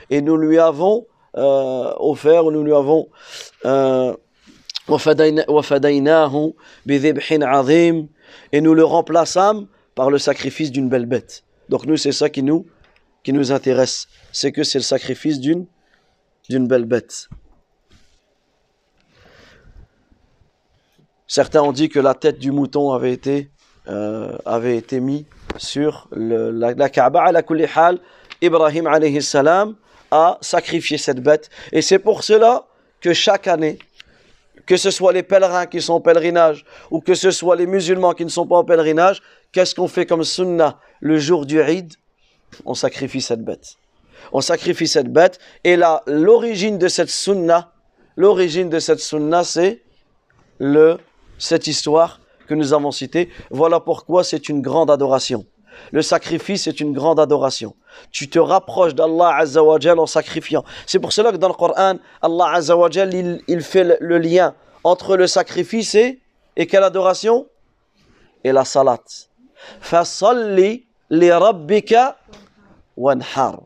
et 0.10 0.22
nous 0.22 0.38
lui 0.38 0.60
avons 0.60 1.08
euh, 1.38 1.94
offert, 1.98 2.44
nous 2.52 2.64
lui 2.64 2.74
avons 2.74 3.08
euh, 3.64 4.14
et 8.52 8.62
nous 8.62 8.74
le 8.74 8.84
remplaçâmes 8.84 9.68
par 9.96 10.12
le 10.12 10.18
sacrifice 10.18 10.72
d'une 10.72 10.90
belle 10.90 11.06
bête. 11.06 11.44
Donc 11.70 11.86
nous, 11.86 11.98
c'est 11.98 12.12
ça 12.12 12.30
qui 12.30 12.44
nous, 12.44 12.66
qui 13.24 13.34
nous 13.34 13.52
intéresse, 13.52 14.08
c'est 14.32 14.52
que 14.52 14.64
c'est 14.64 14.80
le 14.80 14.84
sacrifice 14.84 15.40
d'une 15.40 15.68
belle 16.50 16.86
bête. 16.86 17.30
Certains 21.28 21.62
ont 21.62 21.72
dit 21.72 21.90
que 21.90 22.00
la 22.00 22.14
tête 22.14 22.38
du 22.38 22.52
mouton 22.52 22.92
avait 22.92 23.12
été, 23.12 23.50
euh, 23.88 24.38
avait 24.46 24.78
été 24.78 25.00
mis 25.00 25.26
sur 25.58 26.08
la, 26.12 26.90
Kaaba. 26.90 27.24
À 27.24 27.32
la 27.32 27.42
hal, 27.76 28.00
Ibrahim 28.42 28.88
alayhi 28.88 29.22
salam 29.22 29.76
a 30.12 30.38
sacrifié 30.42 30.98
cette 30.98 31.22
bête. 31.22 31.50
Et 31.72 31.82
c'est 31.82 32.00
pour 32.00 32.24
cela 32.24 32.68
que 33.02 33.14
chaque 33.14 33.48
année, 33.48 33.80
que 34.66 34.78
ce 34.78 34.92
soit 34.92 35.14
les 35.14 35.24
pèlerins 35.24 35.66
qui 35.66 35.82
sont 35.82 35.94
en 35.94 36.02
pèlerinage 36.02 36.66
ou 36.92 37.02
que 37.02 37.14
ce 37.14 37.32
soit 37.32 37.56
les 37.56 37.68
musulmans 37.68 38.14
qui 38.14 38.26
ne 38.26 38.30
sont 38.30 38.48
pas 38.48 38.58
en 38.58 38.64
pèlerinage, 38.64 39.22
qu'est-ce 39.52 39.76
qu'on 39.76 39.88
fait 39.88 40.06
comme 40.06 40.24
sunnah 40.24 40.80
le 41.00 41.18
jour 41.18 41.46
du 41.46 41.60
Eid? 41.60 41.94
On 42.66 42.74
sacrifie 42.74 43.22
cette 43.22 43.44
bête. 43.44 43.76
On 44.32 44.42
sacrifie 44.42 44.88
cette 44.88 45.12
bête 45.12 45.40
et 45.64 45.76
là, 45.76 46.04
l'origine 46.08 46.78
de 46.78 46.88
cette 46.88 47.10
sunnah, 47.10 47.72
l'origine 48.16 48.70
de 48.70 48.80
cette 48.80 49.00
sunnah, 49.00 49.44
c'est 49.44 49.82
le, 50.60 50.98
cette 51.38 51.68
histoire 51.68 52.20
que 52.48 52.54
nous 52.54 52.74
avons 52.74 52.92
citée. 52.92 53.30
Voilà 53.50 53.80
pourquoi 53.80 54.24
c'est 54.24 54.50
une 54.50 54.62
grande 54.62 54.92
adoration. 54.92 55.46
Le 55.92 56.02
sacrifice 56.02 56.68
est 56.68 56.80
une 56.80 56.94
grande 56.94 57.20
adoration. 57.20 57.76
Tu 58.12 58.30
te 58.30 58.40
rapproches 58.40 58.96
d'Allah 58.96 59.36
Azzawajal 59.38 60.00
en 60.00 60.06
sacrifiant. 60.06 60.64
C'est 60.86 61.00
pour 61.00 61.14
cela 61.14 61.32
que 61.32 61.38
dans 61.38 61.50
le 61.50 61.54
Coran, 61.54 61.96
Allah 62.22 62.52
Azzawajal, 62.54 63.42
il, 63.48 63.62
fait 63.62 63.98
le, 64.00 64.18
lien 64.18 64.56
entre 64.84 65.18
le 65.18 65.28
sacrifice 65.28 65.96
et, 65.96 66.22
et 66.56 66.68
quelle 66.68 66.84
adoration? 66.84 67.48
Et 68.44 68.52
la 68.52 68.66
salat. 68.66 69.04
Fasalli 69.80 70.86
li 71.10 71.32
rabbika 71.32 72.18
wanhar. 72.96 73.62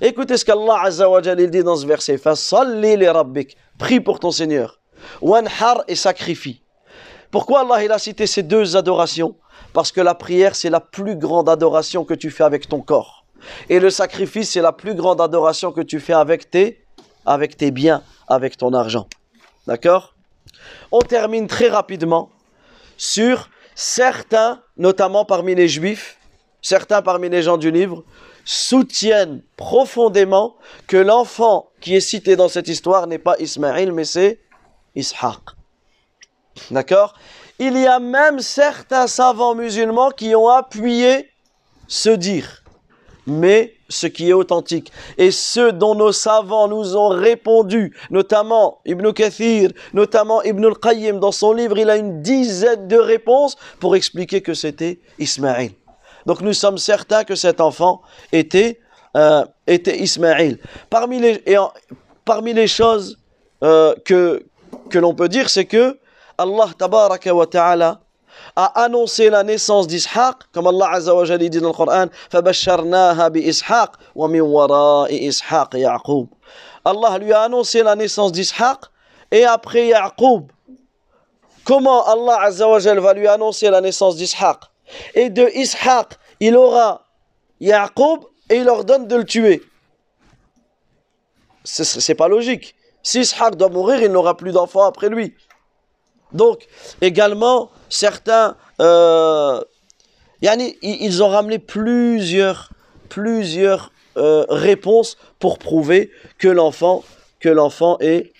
Écoutez 0.00 0.36
ce 0.36 0.44
qu'Allah 0.44 0.82
Azzawajal 0.84 1.40
il 1.40 1.50
dit 1.50 1.62
dans 1.62 1.76
ce 1.76 1.86
verset. 1.86 2.18
Fasalli 2.18 2.96
li 2.96 3.08
rabbik. 3.08 3.56
Prie 3.78 4.00
pour 4.00 4.20
ton 4.20 4.30
Seigneur. 4.30 4.80
Wanhar 5.22 5.84
et 5.88 5.94
sacrifie. 5.94 6.62
Pourquoi 7.30 7.60
Allah 7.60 7.84
il 7.84 7.92
a 7.92 7.98
cité 7.98 8.26
ces 8.26 8.42
deux 8.42 8.76
adorations? 8.76 9.36
Parce 9.72 9.92
que 9.92 10.00
la 10.00 10.14
prière, 10.14 10.56
c'est 10.56 10.70
la 10.70 10.80
plus 10.80 11.16
grande 11.16 11.48
adoration 11.48 12.04
que 12.04 12.14
tu 12.14 12.30
fais 12.30 12.42
avec 12.42 12.68
ton 12.68 12.80
corps. 12.80 13.24
Et 13.68 13.78
le 13.78 13.90
sacrifice, 13.90 14.50
c'est 14.50 14.60
la 14.60 14.72
plus 14.72 14.94
grande 14.94 15.20
adoration 15.20 15.70
que 15.72 15.80
tu 15.80 16.00
fais 16.00 16.12
avec 16.12 16.50
tes, 16.50 16.84
avec 17.24 17.56
tes 17.56 17.70
biens, 17.70 18.02
avec 18.28 18.56
ton 18.56 18.72
argent. 18.72 19.06
D'accord? 19.66 20.14
On 20.90 21.00
termine 21.00 21.46
très 21.46 21.68
rapidement 21.68 22.30
sur 22.96 23.48
certains, 23.74 24.60
notamment 24.76 25.24
parmi 25.24 25.54
les 25.54 25.68
juifs, 25.68 26.18
certains 26.60 27.00
parmi 27.00 27.28
les 27.28 27.42
gens 27.42 27.56
du 27.56 27.70
livre, 27.70 28.04
soutiennent 28.44 29.42
profondément 29.56 30.56
que 30.88 30.96
l'enfant 30.96 31.70
qui 31.80 31.94
est 31.94 32.00
cité 32.00 32.34
dans 32.34 32.48
cette 32.48 32.68
histoire 32.68 33.06
n'est 33.06 33.18
pas 33.18 33.36
Ismaïl, 33.38 33.92
mais 33.92 34.04
c'est 34.04 34.40
Ishaq. 34.96 35.59
D'accord? 36.70 37.14
Il 37.58 37.78
y 37.78 37.86
a 37.86 37.98
même 37.98 38.40
certains 38.40 39.06
savants 39.06 39.54
musulmans 39.54 40.10
qui 40.10 40.34
ont 40.34 40.48
appuyé 40.48 41.30
ce 41.86 42.10
dire. 42.10 42.62
Mais 43.26 43.74
ce 43.90 44.06
qui 44.06 44.30
est 44.30 44.32
authentique. 44.32 44.90
Et 45.18 45.30
ce 45.30 45.70
dont 45.70 45.94
nos 45.94 46.12
savants 46.12 46.68
nous 46.68 46.96
ont 46.96 47.08
répondu, 47.08 47.94
notamment 48.10 48.80
Ibn 48.86 49.12
Kathir, 49.12 49.72
notamment 49.92 50.42
Ibn 50.42 50.64
al-Qayyim, 50.64 51.18
dans 51.18 51.32
son 51.32 51.52
livre, 51.52 51.76
il 51.76 51.90
a 51.90 51.96
une 51.96 52.22
dizaine 52.22 52.88
de 52.88 52.96
réponses 52.96 53.56
pour 53.78 53.94
expliquer 53.94 54.40
que 54.40 54.54
c'était 54.54 55.00
Ismaïl. 55.18 55.72
Donc 56.24 56.40
nous 56.40 56.52
sommes 56.52 56.78
certains 56.78 57.24
que 57.24 57.34
cet 57.34 57.60
enfant 57.60 58.00
était, 58.32 58.80
euh, 59.16 59.44
était 59.66 59.98
Ismaïl. 59.98 60.58
Parmi 60.88 61.18
les, 61.18 61.42
parmi 62.24 62.54
les 62.54 62.68
choses 62.68 63.18
euh, 63.62 63.94
que, 64.04 64.46
que 64.88 64.98
l'on 64.98 65.14
peut 65.14 65.28
dire, 65.28 65.50
c'est 65.50 65.66
que 65.66 65.98
Allah 66.39 66.69
tabaraka 66.77 67.33
wa 67.33 67.45
ta'ala 67.45 67.99
a 68.55 68.83
annoncé 68.83 69.29
la 69.29 69.43
naissance 69.43 69.87
d'Ishaq, 69.87 70.35
comme 70.53 70.67
Allah 70.67 70.89
Azza 70.91 71.15
wa 71.15 71.25
Jalla 71.25 71.37
dit 71.49 71.61
dans 71.61 71.69
le 71.69 71.73
Coran, 71.73 72.07
فَبَشَّرْنَاهَا 72.31 73.29
بِإِسْحَاقٍ 73.29 73.91
وَمِنْ 74.15 74.41
وَرَاءِ 74.41 75.09
إِسْحَاقِ 75.29 75.75
يَعْقُوبَ 75.75 76.27
Allah 76.85 77.17
lui 77.17 77.33
a 77.33 77.41
annoncé 77.41 77.81
la 77.81 77.95
naissance 77.95 78.31
d'Ishaq 78.31 78.79
et 79.31 79.43
après 79.43 79.87
Yaqub. 79.87 80.51
Comment 81.65 82.05
Allah 82.05 82.41
Azza 82.41 82.67
wa 82.67 82.79
Jalla 82.79 83.01
va 83.01 83.13
lui 83.13 83.27
annoncer 83.27 83.69
la 83.71 83.81
naissance 83.81 84.15
d'Ishaq 84.15 84.59
Et 85.15 85.29
de 85.29 85.49
Ishaq, 85.55 86.13
il 86.39 86.55
aura 86.55 87.01
Yaqub 87.59 88.25
et 88.49 88.57
il 88.57 88.69
ordonne 88.69 89.07
de 89.07 89.15
le 89.15 89.25
tuer. 89.25 89.63
C'est 91.63 92.15
pas 92.15 92.27
logique. 92.27 92.75
Si 93.01 93.21
Ishaq 93.21 93.55
doit 93.55 93.69
mourir, 93.69 94.01
il 94.01 94.11
n'aura 94.11 94.37
plus 94.37 94.51
d'enfants 94.51 94.83
après 94.83 95.09
lui. 95.09 95.35
Donc, 96.32 96.66
également, 97.00 97.70
certains, 97.88 98.56
euh, 98.80 99.60
ils 100.42 101.22
ont 101.22 101.28
ramené 101.28 101.58
plusieurs, 101.58 102.70
euh, 104.16 104.44
réponses 104.48 105.16
pour 105.38 105.58
prouver 105.58 106.10
que 106.38 106.48
l'enfant, 106.48 107.04
est, 108.00 108.32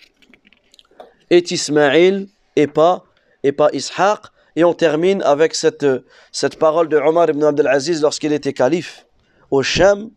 est 1.30 1.50
Ismaïl 1.50 2.28
et 2.56 2.66
pas, 2.66 3.04
et 3.42 3.54
Ishaq. 3.72 4.20
Et 4.56 4.64
on 4.64 4.74
termine 4.74 5.22
avec 5.22 5.54
cette, 5.54 5.86
cette 6.32 6.58
parole 6.58 6.88
de 6.88 6.96
Omar 6.96 7.30
ibn 7.30 7.44
Abdelaziz 7.44 8.02
lorsqu'il 8.02 8.32
était 8.32 8.52
calife 8.52 9.06
au 9.50 9.62
Shem. 9.62 10.10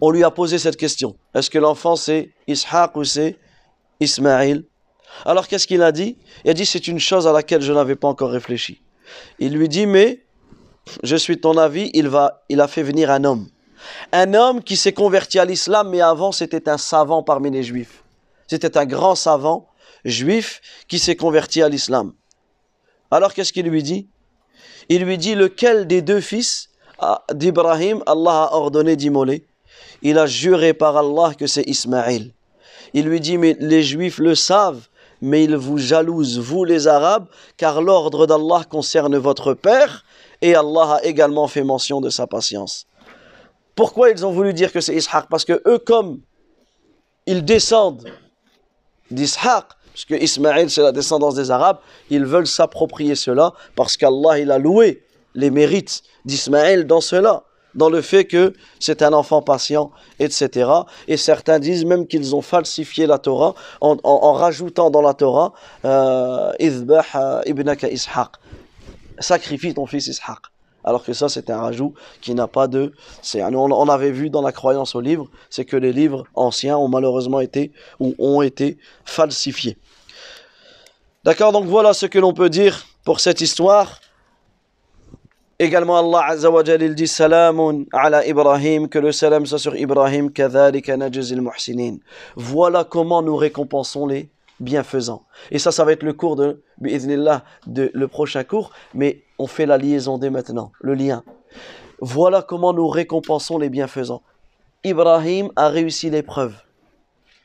On 0.00 0.10
lui 0.10 0.22
a 0.22 0.30
posé 0.30 0.58
cette 0.58 0.76
question. 0.76 1.16
Est-ce 1.34 1.50
que 1.50 1.58
l'enfant 1.58 1.96
c'est 1.96 2.30
Ishaq 2.46 2.96
ou 2.96 3.04
c'est 3.04 3.36
Ismaïl? 4.00 4.64
Alors 5.24 5.48
qu'est-ce 5.48 5.66
qu'il 5.66 5.82
a 5.82 5.92
dit? 5.92 6.16
Il 6.44 6.50
a 6.50 6.54
dit 6.54 6.66
c'est 6.66 6.88
une 6.88 6.98
chose 6.98 7.26
à 7.26 7.32
laquelle 7.32 7.62
je 7.62 7.72
n'avais 7.72 7.96
pas 7.96 8.08
encore 8.08 8.30
réfléchi. 8.30 8.82
Il 9.38 9.54
lui 9.54 9.68
dit 9.68 9.86
mais 9.86 10.24
je 11.02 11.16
suis 11.16 11.40
ton 11.40 11.56
avis, 11.56 11.90
il 11.94 12.08
va 12.08 12.44
il 12.48 12.60
a 12.60 12.68
fait 12.68 12.82
venir 12.82 13.10
un 13.10 13.24
homme. 13.24 13.48
Un 14.12 14.34
homme 14.34 14.62
qui 14.62 14.76
s'est 14.76 14.92
converti 14.92 15.38
à 15.38 15.44
l'islam 15.44 15.90
mais 15.90 16.00
avant 16.00 16.32
c'était 16.32 16.68
un 16.68 16.78
savant 16.78 17.22
parmi 17.22 17.50
les 17.50 17.62
juifs. 17.62 18.02
C'était 18.46 18.76
un 18.76 18.86
grand 18.86 19.14
savant 19.14 19.68
juif 20.04 20.60
qui 20.88 20.98
s'est 20.98 21.16
converti 21.16 21.62
à 21.62 21.68
l'islam. 21.68 22.12
Alors 23.10 23.34
qu'est-ce 23.34 23.52
qu'il 23.52 23.66
lui 23.66 23.82
dit? 23.82 24.08
Il 24.88 25.02
lui 25.04 25.18
dit 25.18 25.34
lequel 25.34 25.86
des 25.86 26.02
deux 26.02 26.20
fils 26.20 26.70
d'Ibrahim 27.32 28.02
Allah 28.06 28.44
a 28.44 28.54
ordonné 28.54 28.96
d'immoler 28.96 29.46
Il 30.02 30.18
a 30.18 30.26
juré 30.26 30.74
par 30.74 30.96
Allah 30.96 31.34
que 31.34 31.46
c'est 31.46 31.64
Ismaël. 31.68 32.32
Il 32.94 33.06
lui 33.06 33.20
dit 33.20 33.36
mais 33.38 33.56
les 33.60 33.82
juifs 33.82 34.18
le 34.18 34.34
savent 34.34 34.88
mais 35.20 35.44
ils 35.44 35.56
vous 35.56 35.78
jalousent, 35.78 36.38
vous 36.38 36.64
les 36.64 36.86
Arabes, 36.86 37.26
car 37.56 37.82
l'ordre 37.82 38.26
d'Allah 38.26 38.64
concerne 38.68 39.16
votre 39.16 39.54
père, 39.54 40.04
et 40.42 40.54
Allah 40.54 40.98
a 41.00 41.04
également 41.04 41.48
fait 41.48 41.64
mention 41.64 42.00
de 42.00 42.10
sa 42.10 42.26
patience. 42.26 42.86
Pourquoi 43.74 44.10
ils 44.10 44.24
ont 44.24 44.32
voulu 44.32 44.52
dire 44.52 44.72
que 44.72 44.80
c'est 44.80 44.94
Ishaq? 44.94 45.26
Parce 45.28 45.44
que 45.44 45.62
eux, 45.66 45.78
comme 45.78 46.20
ils 47.26 47.44
descendent 47.44 48.08
d'Ishaq, 49.10 49.64
puisque 49.92 50.22
Ismaël 50.22 50.70
c'est 50.70 50.82
la 50.82 50.92
descendance 50.92 51.34
des 51.34 51.50
Arabes, 51.50 51.78
ils 52.10 52.24
veulent 52.24 52.46
s'approprier 52.46 53.14
cela, 53.14 53.52
parce 53.74 53.96
qu'Allah 53.96 54.38
il 54.38 54.50
a 54.50 54.58
loué 54.58 55.02
les 55.34 55.50
mérites 55.50 56.02
d'Ismaël 56.24 56.86
dans 56.86 57.00
cela 57.00 57.45
dans 57.76 57.88
le 57.88 58.00
fait 58.00 58.24
que 58.24 58.54
c'est 58.80 59.02
un 59.02 59.12
enfant 59.12 59.42
patient, 59.42 59.92
etc. 60.18 60.70
Et 61.06 61.16
certains 61.16 61.58
disent 61.58 61.84
même 61.84 62.06
qu'ils 62.06 62.34
ont 62.34 62.42
falsifié 62.42 63.06
la 63.06 63.18
Torah 63.18 63.54
en, 63.80 64.32
rajoutant 64.32 64.90
dans 64.90 65.02
la 65.02 65.14
Torah 65.14 65.52
euh, 65.84 66.52
euh, 66.60 67.42
ibnaka 67.46 67.88
Ishaq. 67.88 68.30
Sacrifie 69.18 69.74
ton 69.74 69.86
fils 69.86 70.08
Ishaq. 70.08 70.38
Alors 70.82 71.02
que 71.02 71.12
ça, 71.12 71.28
c'est 71.28 71.50
un 71.50 71.60
rajout 71.60 71.94
qui 72.20 72.34
n'a 72.34 72.46
pas 72.46 72.68
de... 72.68 72.92
On, 73.34 73.54
on 73.72 73.88
avait 73.88 74.12
vu 74.12 74.30
dans 74.30 74.42
la 74.42 74.52
croyance 74.52 74.94
aux 74.94 75.00
livres, 75.00 75.28
c'est 75.50 75.64
que 75.64 75.76
les 75.76 75.92
livres 75.92 76.24
anciens 76.34 76.78
ont 76.78 76.88
malheureusement 76.88 77.40
été 77.40 77.72
ou 77.98 78.14
ont 78.18 78.40
été 78.40 78.78
falsifiés. 79.04 79.78
D'accord, 81.24 81.50
donc 81.50 81.64
voilà 81.64 81.92
ce 81.92 82.06
que 82.06 82.20
l'on 82.20 82.32
peut 82.32 82.48
dire 82.48 82.86
pour 83.04 83.18
cette 83.18 83.40
histoire. 83.40 84.00
Également, 85.58 85.96
Allah 85.96 86.36
il 86.80 86.94
dit 86.94 87.06
Salamun 87.06 87.84
ala 87.92 88.26
Ibrahim, 88.26 88.88
que 88.88 88.98
le 88.98 89.10
salam 89.10 89.46
soit 89.46 89.58
sur 89.58 89.74
Ibrahim, 89.74 90.30
kadhalika 90.30 90.96
najzil 90.96 91.40
muhsinin. 91.40 91.96
Voilà 92.36 92.84
comment 92.84 93.22
nous 93.22 93.36
récompensons 93.36 94.06
les 94.06 94.28
bienfaisants. 94.60 95.22
Et 95.50 95.58
ça, 95.58 95.72
ça 95.72 95.84
va 95.84 95.92
être 95.92 96.02
le 96.02 96.12
cours 96.12 96.36
de, 96.36 96.62
de 96.78 97.90
le 97.94 98.08
prochain 98.08 98.44
cours, 98.44 98.70
mais 98.92 99.22
on 99.38 99.46
fait 99.46 99.64
la 99.64 99.78
liaison 99.78 100.18
dès 100.18 100.28
maintenant, 100.28 100.72
le 100.80 100.94
lien. 100.94 101.24
Voilà 102.00 102.42
comment 102.42 102.74
nous 102.74 102.88
récompensons 102.88 103.56
les 103.56 103.70
bienfaisants. 103.70 104.22
Ibrahim 104.84 105.50
a 105.56 105.68
réussi 105.68 106.10
l'épreuve. 106.10 106.54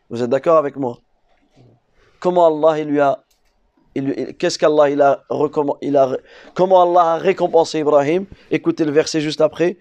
Vous 0.09 0.21
êtes 0.21 0.29
d'accord 0.29 0.57
avec 0.57 0.75
moi? 0.75 0.99
Comment 2.19 2.47
Allah 2.47 2.79
il 2.79 2.87
lui 2.87 2.99
a 2.99 3.23
qu'est-ce 3.93 4.57
qu'Allah 4.57 4.89
il 4.89 5.01
a, 5.01 5.23
comment 6.53 6.81
Allah 6.81 7.13
a 7.13 7.17
récompensé 7.17 7.79
Ibrahim? 7.79 8.25
Écoutez 8.49 8.85
le 8.85 8.91
verset 8.91 9.21
juste 9.21 9.41
après. 9.41 9.77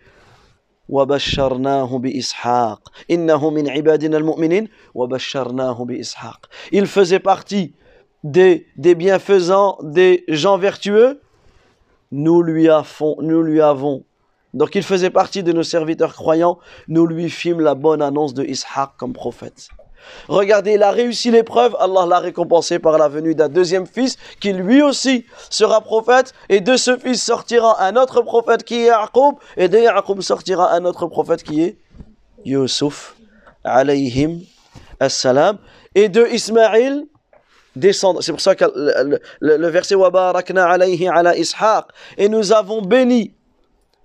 Il 6.73 6.87
faisait 6.87 7.21
partie 7.21 7.75
des, 8.25 8.67
des 8.77 8.95
bienfaisants, 8.97 9.79
des 9.83 10.25
gens 10.27 10.59
vertueux. 10.59 11.21
Nous 12.11 12.43
lui, 12.43 12.69
avons, 12.69 13.17
nous 13.21 13.43
lui 13.43 13.61
avons. 13.61 14.03
Donc 14.53 14.75
il 14.75 14.83
faisait 14.83 15.11
partie 15.11 15.45
de 15.45 15.53
nos 15.53 15.63
serviteurs 15.63 16.15
croyants. 16.15 16.59
Nous 16.89 17.07
lui 17.07 17.31
fîmes 17.31 17.61
la 17.61 17.77
bonne 17.77 18.03
annonce 18.03 18.35
de 18.35 18.43
Ishaq 18.43 18.91
comme 18.97 19.13
prophète. 19.13 19.69
Regardez, 20.29 20.75
il 20.75 20.83
a 20.83 20.91
réussi 20.91 21.31
l'épreuve, 21.31 21.77
Allah 21.79 22.07
l'a 22.07 22.19
récompensé 22.19 22.79
par 22.79 22.99
la 22.99 23.09
venue 23.09 23.35
d'un 23.35 23.49
deuxième 23.49 23.87
fils 23.87 24.17
qui 24.41 24.53
lui 24.53 24.83
aussi 24.83 25.27
sera 25.49 25.81
prophète 25.81 26.33
et 26.49 26.61
de 26.61 26.77
ce 26.77 26.97
fils 26.97 27.23
sortira 27.23 27.83
un 27.83 27.97
autre 27.97 28.23
prophète 28.23 28.65
qui 28.65 28.83
est 28.83 28.87
Yaqub 28.87 29.37
et 29.57 29.69
de 29.69 29.79
Yaqub 29.79 30.21
sortira 30.21 30.73
un 30.73 30.85
autre 30.85 31.07
prophète 31.07 31.43
qui 31.43 31.63
est 31.63 31.77
Yusuf 32.45 33.17
alayhim 33.65 34.41
assalam 34.99 35.59
et 35.95 36.09
de 36.09 36.27
Ismaïl 36.27 37.07
descendre. 37.77 38.23
C'est 38.23 38.33
pour 38.33 38.41
ça 38.41 38.55
que 38.55 38.65
le, 39.41 39.69
verset 39.69 39.95
Wabarakna 39.95 40.69
alayhi 40.69 41.09
ala 41.09 41.37
ishaq 41.37 41.87
et 42.17 42.29
nous 42.29 42.53
avons 42.53 42.83
béni 42.83 43.35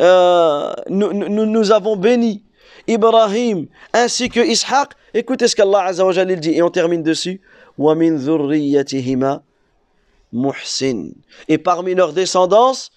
euh, 0.02 0.74
nous, 0.90 1.14
nous 1.14 1.72
avons 1.72 1.96
béni 1.96 2.44
Ibrahim 2.88 3.68
ainsi 3.94 4.30
que 4.30 4.40
Ishaq. 4.40 4.92
Écoutez 5.18 5.48
ce 5.48 5.56
qu'Allah 5.56 5.86
Azza 5.86 6.06
wa 6.06 6.26
dit 6.26 6.52
et 6.52 6.62
on 6.62 6.70
termine 6.70 7.02
dessus. 7.02 7.40
Et 11.48 11.58
parmi 11.58 11.96
leurs 11.96 12.12
descendance, 12.12 12.92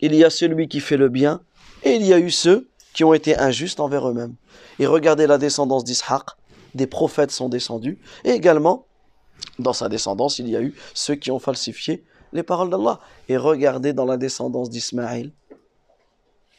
il 0.00 0.14
y 0.14 0.24
a 0.24 0.30
celui 0.30 0.68
qui 0.68 0.80
fait 0.80 0.96
le 0.96 1.10
bien 1.10 1.42
et 1.82 1.96
il 1.96 2.06
y 2.06 2.14
a 2.14 2.18
eu 2.18 2.30
ceux 2.30 2.70
qui 2.94 3.04
ont 3.04 3.12
été 3.12 3.38
injustes 3.38 3.78
envers 3.78 4.08
eux-mêmes. 4.08 4.36
Et 4.78 4.86
regardez 4.86 5.26
la 5.26 5.36
descendance 5.36 5.84
d'Ishaq, 5.84 6.22
des 6.74 6.86
prophètes 6.86 7.30
sont 7.30 7.50
descendus 7.50 7.98
et 8.24 8.30
également 8.30 8.86
dans 9.58 9.74
sa 9.74 9.90
descendance, 9.90 10.38
il 10.38 10.48
y 10.48 10.56
a 10.56 10.62
eu 10.62 10.74
ceux 10.94 11.14
qui 11.14 11.30
ont 11.30 11.38
falsifié 11.38 12.04
les 12.32 12.42
paroles 12.42 12.70
d'Allah. 12.70 13.00
Et 13.28 13.36
regardez 13.36 13.92
dans 13.92 14.06
la 14.06 14.16
descendance 14.16 14.70
d'Ismaël. 14.70 15.30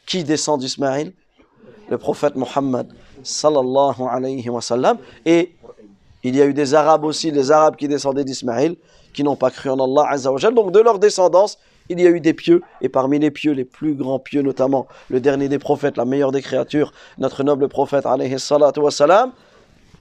Qui 0.05 0.23
descend 0.23 0.59
d'Ismaël 0.59 1.13
Le 1.89 1.97
prophète 1.97 2.35
Mohammed 2.35 2.87
sallallahu 3.23 4.03
alayhi 4.09 4.49
wa 4.49 4.61
sallam. 4.61 4.97
Et 5.25 5.55
il 6.23 6.35
y 6.35 6.41
a 6.41 6.45
eu 6.45 6.53
des 6.53 6.73
Arabes 6.73 7.05
aussi, 7.05 7.31
les 7.31 7.51
Arabes 7.51 7.75
qui 7.75 7.87
descendaient 7.87 8.23
d'Ismaël, 8.23 8.75
qui 9.13 9.23
n'ont 9.23 9.35
pas 9.35 9.51
cru 9.51 9.69
en 9.69 9.79
Allah 9.79 10.09
azza 10.09 10.31
wa 10.31 10.39
Donc 10.51 10.71
de 10.71 10.79
leur 10.79 10.99
descendance, 10.99 11.57
il 11.89 11.99
y 11.99 12.05
a 12.05 12.09
eu 12.09 12.19
des 12.19 12.33
pieux, 12.33 12.61
et 12.81 12.89
parmi 12.89 13.17
les 13.17 13.31
pieux, 13.31 13.51
les 13.53 13.65
plus 13.65 13.95
grands 13.95 14.19
pieux 14.19 14.41
notamment, 14.41 14.87
le 15.09 15.19
dernier 15.19 15.49
des 15.49 15.57
prophètes, 15.57 15.97
la 15.97 16.05
meilleure 16.05 16.31
des 16.31 16.41
créatures, 16.41 16.91
notre 17.17 17.43
noble 17.43 17.67
prophète 17.67 18.05
alayhi 18.05 18.39
salatu 18.39 18.79
wa 18.81 18.91
salam, 18.91 19.31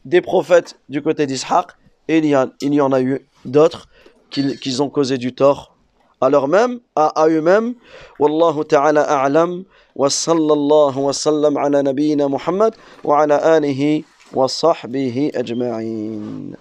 des 0.05 0.21
prophètes 0.21 0.79
du 0.89 1.01
côté 1.01 1.27
d'Ishaq, 1.27 1.69
et 2.09 2.19
il 2.19 2.27
y, 2.27 2.35
a, 2.35 2.49
il 2.61 2.75
y 2.75 2.81
en 2.81 2.93
a 2.93 3.01
eu 3.01 3.27
d'autres 3.45 3.89
qui, 4.31 4.59
qui 4.59 4.81
ont 4.81 4.91
causé 4.91 5.19
du 5.19 5.35
tort 5.35 5.77
à 6.21 6.29
leur-même, 6.31 6.81
à, 6.97 7.07
à 7.23 7.29
eux-mêmes. 7.29 7.75
Wallahu 8.19 8.65
ta'ala 8.65 9.03
a'lam. 9.03 9.65
Wa 9.99 10.07
sallallahu 10.07 11.05
wa 11.07 11.13
sallam 11.13 11.59
ala 11.59 11.83
nabiyyina 11.83 12.31
Muhammad 12.31 12.79
wa 13.03 13.23
ala 13.23 13.43
alihi 13.59 14.05
wa 14.33 14.47
sahbihi 14.47 15.35
ajma'in. 15.35 16.55